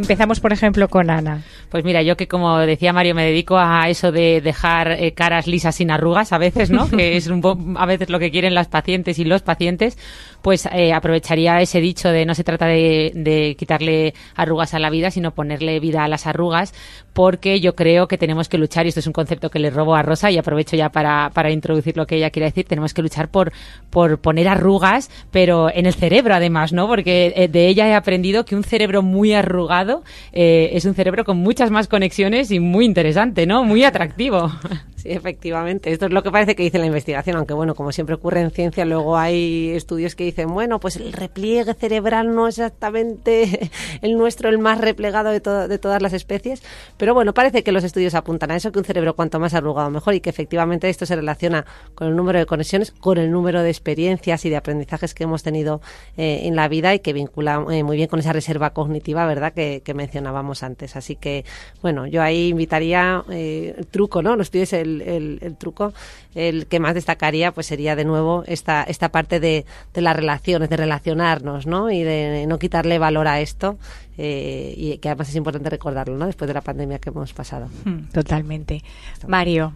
Empezamos, 0.00 0.40
por 0.40 0.52
ejemplo, 0.52 0.88
con 0.88 1.10
Ana. 1.10 1.42
Pues 1.68 1.84
mira, 1.84 2.02
yo 2.02 2.16
que 2.16 2.26
como 2.26 2.58
decía 2.60 2.92
Mario, 2.92 3.14
me 3.14 3.24
dedico 3.24 3.58
a 3.58 3.88
eso 3.88 4.10
de 4.10 4.40
dejar 4.40 4.92
eh, 4.92 5.12
caras 5.12 5.46
lisas 5.46 5.74
sin 5.74 5.90
arrugas 5.90 6.32
a 6.32 6.38
veces, 6.38 6.70
¿no? 6.70 6.88
que 6.96 7.18
es 7.18 7.26
un 7.26 7.76
a 7.76 7.84
veces 7.84 8.08
lo 8.08 8.18
que 8.18 8.30
quieren 8.30 8.54
las 8.54 8.68
pacientes 8.68 9.18
y 9.18 9.24
los 9.24 9.42
pacientes, 9.42 9.98
pues 10.42 10.66
eh, 10.72 10.92
aprovecharía 10.92 11.60
ese 11.60 11.80
dicho 11.80 12.10
de 12.10 12.26
no 12.26 12.34
se 12.34 12.44
trata 12.44 12.66
de, 12.66 13.12
de, 13.14 13.56
quitarle 13.58 14.14
arrugas 14.34 14.74
a 14.74 14.78
la 14.78 14.90
vida, 14.90 15.10
sino 15.10 15.32
ponerle 15.32 15.80
vida 15.80 16.04
a 16.04 16.08
las 16.08 16.26
arrugas, 16.26 16.74
porque 17.12 17.60
yo 17.60 17.74
creo 17.74 18.08
que 18.08 18.18
tenemos 18.18 18.48
que 18.48 18.58
luchar, 18.58 18.86
y 18.86 18.90
esto 18.90 19.00
es 19.00 19.06
un 19.06 19.12
concepto 19.12 19.50
que 19.50 19.58
le 19.58 19.70
robo 19.70 19.94
a 19.94 20.02
Rosa 20.02 20.30
y 20.30 20.38
aprovecho 20.38 20.76
ya 20.76 20.90
para, 20.90 21.30
para 21.34 21.50
introducir 21.50 21.96
lo 21.96 22.06
que 22.06 22.16
ella 22.16 22.30
quiere 22.30 22.46
decir, 22.46 22.66
tenemos 22.66 22.94
que 22.94 23.02
luchar 23.02 23.28
por, 23.28 23.52
por 23.90 24.18
poner 24.18 24.48
arrugas, 24.48 25.10
pero 25.30 25.70
en 25.72 25.86
el 25.86 25.94
cerebro 25.94 26.34
además, 26.34 26.72
¿no? 26.72 26.86
Porque 26.86 27.32
eh, 27.36 27.48
de 27.48 27.68
ella 27.68 27.88
he 27.88 27.94
aprendido 27.94 28.44
que 28.44 28.56
un 28.56 28.64
cerebro 28.64 29.02
muy 29.02 29.32
arrugado 29.32 30.02
eh, 30.32 30.70
es 30.72 30.84
un 30.84 30.94
cerebro 30.94 31.24
con 31.24 31.38
muchas 31.38 31.70
más 31.70 31.88
conexiones 31.88 32.50
y 32.50 32.60
muy 32.60 32.84
interesante, 32.84 33.46
¿no? 33.46 33.64
Muy 33.64 33.84
atractivo. 33.84 34.50
Sí, 35.00 35.08
efectivamente. 35.10 35.90
Esto 35.92 36.04
es 36.04 36.12
lo 36.12 36.22
que 36.22 36.30
parece 36.30 36.54
que 36.54 36.62
dice 36.62 36.78
la 36.78 36.84
investigación, 36.84 37.36
aunque 37.36 37.54
bueno, 37.54 37.74
como 37.74 37.90
siempre 37.90 38.16
ocurre 38.16 38.42
en 38.42 38.50
ciencia, 38.50 38.84
luego 38.84 39.16
hay 39.16 39.70
estudios 39.70 40.14
que 40.14 40.24
dicen, 40.30 40.52
bueno, 40.52 40.80
pues 40.80 40.96
el 40.96 41.12
repliegue 41.12 41.74
cerebral 41.74 42.34
no 42.34 42.48
es 42.48 42.58
exactamente 42.58 43.70
el 44.02 44.16
nuestro, 44.16 44.48
el 44.48 44.58
más 44.58 44.80
replegado 44.80 45.30
de, 45.30 45.40
to 45.40 45.68
de 45.68 45.78
todas 45.78 46.02
las 46.02 46.12
especies, 46.12 46.62
pero 46.96 47.14
bueno, 47.14 47.34
parece 47.34 47.62
que 47.62 47.72
los 47.72 47.84
estudios 47.84 48.14
apuntan 48.14 48.50
a 48.50 48.56
eso, 48.56 48.72
que 48.72 48.78
un 48.78 48.84
cerebro 48.84 49.14
cuanto 49.14 49.38
más 49.40 49.54
arrugado 49.54 49.90
mejor 49.90 50.14
y 50.14 50.20
que 50.20 50.30
efectivamente 50.30 50.88
esto 50.88 51.06
se 51.06 51.16
relaciona 51.16 51.64
con 51.94 52.08
el 52.08 52.16
número 52.16 52.38
de 52.38 52.46
conexiones, 52.46 52.92
con 52.92 53.18
el 53.18 53.30
número 53.30 53.62
de 53.62 53.70
experiencias 53.70 54.44
y 54.44 54.50
de 54.50 54.56
aprendizajes 54.56 55.14
que 55.14 55.24
hemos 55.24 55.42
tenido 55.42 55.80
eh, 56.16 56.40
en 56.44 56.56
la 56.56 56.68
vida 56.68 56.94
y 56.94 57.00
que 57.00 57.12
vincula 57.12 57.64
eh, 57.70 57.82
muy 57.82 57.96
bien 57.96 58.08
con 58.08 58.20
esa 58.20 58.32
reserva 58.32 58.70
cognitiva, 58.70 59.26
¿verdad?, 59.26 59.52
que, 59.52 59.82
mencionábamos 59.90 60.62
antes. 60.62 60.94
Así 60.94 61.16
que, 61.16 61.44
bueno, 61.82 62.06
yo 62.06 62.22
ahí 62.22 62.48
invitaría 62.48 63.24
eh, 63.28 63.74
el 63.76 63.86
truco, 63.88 64.22
¿no? 64.22 64.36
Los 64.36 64.48
pies 64.48 64.72
el, 64.72 65.02
el, 65.02 65.56
truco, 65.56 65.92
el 66.36 66.66
que 66.68 66.78
más 66.78 66.94
destacaría, 66.94 67.50
pues 67.50 67.66
sería 67.66 67.96
de 67.96 68.04
nuevo 68.04 68.44
esta, 68.46 68.84
esta 68.84 69.10
parte 69.10 69.40
de, 69.40 69.66
de 69.92 70.00
las 70.00 70.14
relaciones, 70.20 70.68
de 70.68 70.76
relacionarnos, 70.76 71.66
¿no? 71.66 71.90
Y 71.90 72.02
de 72.02 72.46
no 72.46 72.58
quitarle 72.58 72.98
valor 72.98 73.26
a 73.26 73.40
esto. 73.40 73.78
Eh, 74.22 74.74
y 74.76 74.98
que 74.98 75.08
además 75.08 75.30
es 75.30 75.36
importante 75.36 75.70
recordarlo, 75.70 76.14
¿no? 76.18 76.26
Después 76.26 76.46
de 76.46 76.52
la 76.52 76.60
pandemia 76.60 76.98
que 76.98 77.08
hemos 77.08 77.32
pasado. 77.32 77.68
Totalmente. 78.12 78.82
Mario. 79.26 79.72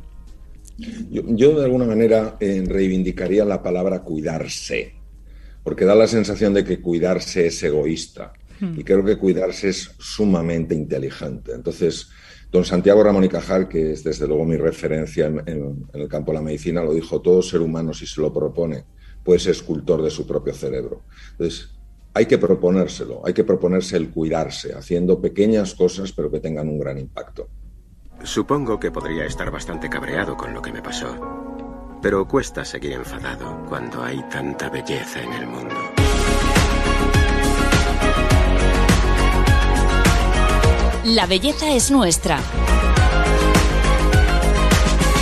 Yo, 0.77 1.23
yo 1.29 1.59
de 1.59 1.65
alguna 1.65 1.87
manera 1.87 2.37
eh, 2.41 2.63
reivindicaría 2.67 3.47
la 3.47 3.63
palabra 3.63 4.03
cuidarse, 4.03 4.93
porque 5.63 5.87
da 5.87 5.95
la 5.95 6.07
sensación 6.07 6.53
de 6.53 6.63
que 6.63 6.81
cuidarse 6.81 7.47
es 7.47 7.63
egoísta. 7.63 8.35
Hmm. 8.61 8.79
Y 8.79 8.85
creo 8.85 9.03
que 9.03 9.17
cuidarse 9.17 9.71
es 9.71 9.93
sumamente 9.99 10.75
inteligente. 10.75 11.53
Entonces, 11.53 12.11
Don 12.53 12.67
Santiago 12.67 13.03
Ramón 13.03 13.25
y 13.25 13.31
Cajal, 13.31 13.67
que 13.67 13.93
es 13.93 14.05
desde 14.05 14.29
luego 14.29 14.45
mi 14.45 14.57
referencia 14.57 15.27
en, 15.27 15.39
en, 15.47 15.87
en, 15.91 16.01
el 16.03 16.09
campo 16.09 16.33
de 16.33 16.39
la 16.39 16.45
medicina, 16.45 16.83
lo 16.83 16.93
dijo, 16.93 17.23
todo 17.23 17.41
ser 17.41 17.63
humano 17.63 17.95
si 17.95 18.07
se 18.07 18.21
lo 18.21 18.31
propone 18.31 18.85
puede 19.25 19.41
ser 19.41 19.53
escultor 19.53 20.03
de 20.03 20.11
su 20.11 20.27
propio 20.27 20.55
cerebro. 20.55 21.03
Entonces, 21.33 21.71
hay 22.13 22.27
que 22.27 22.39
proponérselo, 22.39 23.23
hay 23.25 23.35
que 23.35 23.43
proponerse 23.43 23.97
el 23.97 24.11
cuidarse, 24.11 24.75
haciendo 24.75 25.21
pequeñas 25.21 25.75
cosas 25.75 26.13
pero 26.13 26.31
que 26.31 26.41
tengan 26.41 26.69
un 26.69 26.79
gran 26.79 26.99
impacto. 26.99 27.49
Supongo 28.23 28.79
que 28.79 28.93
podría 28.93 29.25
estar 29.25 29.51
bastante 29.51 29.91
cabreado 29.91 30.37
con 30.37 30.55
lo 30.55 30.63
que 30.63 30.73
me 30.73 30.81
pasó, 30.81 31.99
pero 32.01 32.29
cuesta 32.29 32.65
seguir 32.65 32.93
enfadado 32.93 33.65
cuando 33.69 34.03
hay 34.03 34.23
tanta 34.31 34.71
belleza 34.71 35.23
en 35.23 35.33
el 35.33 35.47
mundo. 35.47 35.75
La 41.05 41.27
belleza 41.27 41.75
es 41.75 41.91
nuestra. 41.91 42.41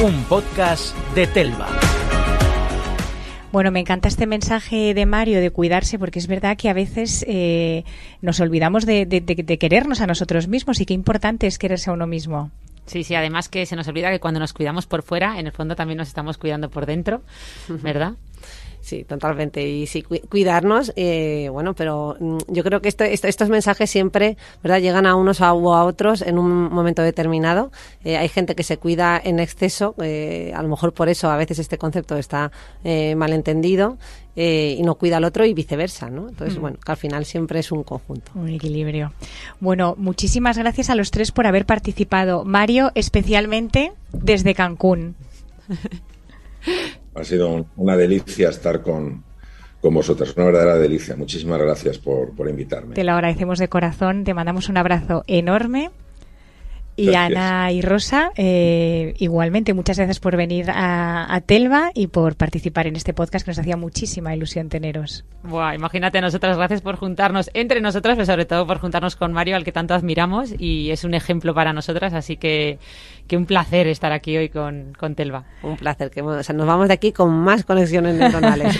Un 0.00 0.22
podcast 0.24 0.96
de 1.14 1.26
Telva. 1.26 1.81
Bueno, 3.52 3.70
me 3.70 3.80
encanta 3.80 4.08
este 4.08 4.26
mensaje 4.26 4.94
de 4.94 5.04
Mario 5.04 5.38
de 5.42 5.50
cuidarse 5.50 5.98
porque 5.98 6.18
es 6.18 6.26
verdad 6.26 6.56
que 6.56 6.70
a 6.70 6.72
veces 6.72 7.22
eh, 7.28 7.84
nos 8.22 8.40
olvidamos 8.40 8.86
de, 8.86 9.04
de, 9.04 9.20
de, 9.20 9.34
de, 9.34 9.58
querernos 9.58 10.00
a 10.00 10.06
nosotros 10.06 10.48
mismos 10.48 10.80
y 10.80 10.86
qué 10.86 10.94
importante 10.94 11.46
es 11.46 11.58
quererse 11.58 11.90
a 11.90 11.92
uno 11.92 12.06
mismo. 12.06 12.50
Sí, 12.86 13.04
sí, 13.04 13.14
además 13.14 13.50
que 13.50 13.66
se 13.66 13.76
nos 13.76 13.86
olvida 13.88 14.10
que 14.10 14.20
cuando 14.20 14.40
nos 14.40 14.54
cuidamos 14.54 14.86
por 14.86 15.02
fuera, 15.02 15.38
en 15.38 15.46
el 15.46 15.52
fondo 15.52 15.76
también 15.76 15.98
nos 15.98 16.08
estamos 16.08 16.38
cuidando 16.38 16.70
por 16.70 16.86
dentro, 16.86 17.20
¿verdad? 17.68 18.14
Sí, 18.82 19.04
totalmente. 19.04 19.66
Y 19.66 19.86
sí, 19.86 20.02
cu 20.02 20.16
cuidarnos, 20.28 20.92
eh, 20.96 21.48
bueno, 21.52 21.72
pero 21.72 22.16
mm, 22.18 22.38
yo 22.48 22.64
creo 22.64 22.82
que 22.82 22.88
esto, 22.88 23.04
esto, 23.04 23.28
estos 23.28 23.48
mensajes 23.48 23.88
siempre, 23.88 24.36
¿verdad? 24.62 24.80
Llegan 24.80 25.06
a 25.06 25.14
unos 25.14 25.40
a, 25.40 25.54
o 25.54 25.72
a 25.74 25.84
otros 25.84 26.20
en 26.20 26.36
un 26.36 26.64
momento 26.64 27.00
determinado. 27.00 27.70
Eh, 28.04 28.16
hay 28.16 28.28
gente 28.28 28.56
que 28.56 28.64
se 28.64 28.78
cuida 28.78 29.20
en 29.22 29.38
exceso, 29.38 29.94
eh, 30.02 30.52
a 30.54 30.62
lo 30.62 30.68
mejor 30.68 30.92
por 30.92 31.08
eso 31.08 31.30
a 31.30 31.36
veces 31.36 31.60
este 31.60 31.78
concepto 31.78 32.16
está 32.16 32.50
eh, 32.82 33.14
malentendido 33.14 33.98
eh, 34.34 34.76
y 34.78 34.82
no 34.82 34.96
cuida 34.96 35.18
al 35.18 35.24
otro 35.24 35.44
y 35.44 35.54
viceversa, 35.54 36.10
¿no? 36.10 36.28
Entonces, 36.28 36.58
mm. 36.58 36.60
bueno, 36.60 36.78
que 36.84 36.90
al 36.90 36.98
final 36.98 37.24
siempre 37.24 37.60
es 37.60 37.70
un 37.70 37.84
conjunto. 37.84 38.32
Un 38.34 38.48
equilibrio. 38.48 39.12
Bueno, 39.60 39.94
muchísimas 39.96 40.58
gracias 40.58 40.90
a 40.90 40.96
los 40.96 41.12
tres 41.12 41.30
por 41.30 41.46
haber 41.46 41.66
participado. 41.66 42.44
Mario, 42.44 42.90
especialmente 42.96 43.92
desde 44.12 44.54
Cancún. 44.54 45.14
Ha 47.14 47.24
sido 47.24 47.66
una 47.76 47.96
delicia 47.96 48.48
estar 48.48 48.82
con, 48.82 49.24
con 49.80 49.94
vosotras, 49.94 50.34
una 50.36 50.46
verdadera 50.46 50.76
delicia. 50.76 51.16
Muchísimas 51.16 51.60
gracias 51.60 51.98
por, 51.98 52.34
por 52.34 52.48
invitarme. 52.48 52.94
Te 52.94 53.04
lo 53.04 53.12
agradecemos 53.12 53.58
de 53.58 53.68
corazón, 53.68 54.24
te 54.24 54.32
mandamos 54.32 54.68
un 54.68 54.76
abrazo 54.76 55.24
enorme. 55.26 55.90
Y 56.94 57.06
gracias. 57.06 57.38
Ana 57.38 57.72
y 57.72 57.80
Rosa, 57.80 58.32
eh, 58.36 59.14
igualmente, 59.18 59.72
muchas 59.72 59.96
gracias 59.96 60.20
por 60.20 60.36
venir 60.36 60.70
a, 60.70 61.34
a, 61.34 61.40
Telva 61.40 61.90
y 61.94 62.08
por 62.08 62.36
participar 62.36 62.86
en 62.86 62.96
este 62.96 63.14
podcast 63.14 63.46
que 63.46 63.50
nos 63.50 63.58
hacía 63.58 63.78
muchísima 63.78 64.36
ilusión 64.36 64.68
teneros. 64.68 65.24
Buah, 65.42 65.74
imagínate, 65.74 66.20
nosotras, 66.20 66.58
gracias 66.58 66.82
por 66.82 66.96
juntarnos 66.96 67.50
entre 67.54 67.80
nosotras, 67.80 68.16
pero 68.16 68.26
sobre 68.26 68.44
todo 68.44 68.66
por 68.66 68.78
juntarnos 68.78 69.16
con 69.16 69.32
Mario, 69.32 69.56
al 69.56 69.64
que 69.64 69.72
tanto 69.72 69.94
admiramos, 69.94 70.54
y 70.58 70.90
es 70.90 71.04
un 71.04 71.14
ejemplo 71.14 71.54
para 71.54 71.72
nosotras, 71.72 72.12
así 72.12 72.36
que, 72.36 72.78
que 73.26 73.36
un 73.36 73.46
placer 73.46 73.86
estar 73.86 74.12
aquí 74.12 74.36
hoy 74.36 74.48
con, 74.48 74.92
con 74.98 75.14
Telva. 75.14 75.44
Un 75.62 75.76
placer, 75.76 76.10
que 76.10 76.22
o 76.22 76.42
sea, 76.42 76.54
nos 76.54 76.66
vamos 76.66 76.88
de 76.88 76.94
aquí 76.94 77.12
con 77.12 77.30
más 77.30 77.64
conexiones 77.64 78.14
neuronales. 78.16 78.78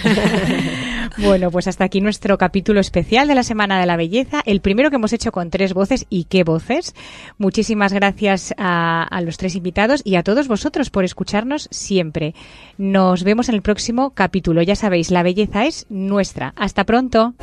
bueno, 1.18 1.50
pues 1.50 1.68
hasta 1.68 1.85
aquí 1.85 2.00
nuestro 2.00 2.38
capítulo 2.38 2.81
especial 2.81 3.28
de 3.28 3.35
la 3.35 3.42
Semana 3.42 3.81
de 3.81 3.87
la 3.87 3.96
Belleza, 3.96 4.42
el 4.44 4.61
primero 4.61 4.90
que 4.90 4.96
hemos 4.96 5.12
hecho 5.12 5.33
con 5.33 5.50
tres 5.50 5.74
voces, 5.74 6.07
y 6.09 6.24
qué 6.24 6.44
voces. 6.44 6.94
Muchísimas 7.38 7.92
gracias 7.92 8.55
a, 8.59 9.20
los 9.22 9.37
tres 9.37 9.55
invitados 9.55 10.02
y 10.05 10.16
a 10.16 10.22
todos 10.22 10.48
vosotros 10.48 10.90
por 10.90 11.05
escucharnos 11.05 11.68
siempre. 11.70 12.35
Nos 12.78 13.24
vemos 13.24 13.48
en 13.48 13.55
el 13.55 13.62
próximo 13.62 14.11
capítulo. 14.11 14.62
Ya 14.62 14.76
sabéis, 14.76 15.11
la 15.11 15.22
belleza 15.22 15.66
es 15.66 15.87
nuestra. 15.88 16.52
Hasta 16.57 16.85
pronto. 16.85 17.35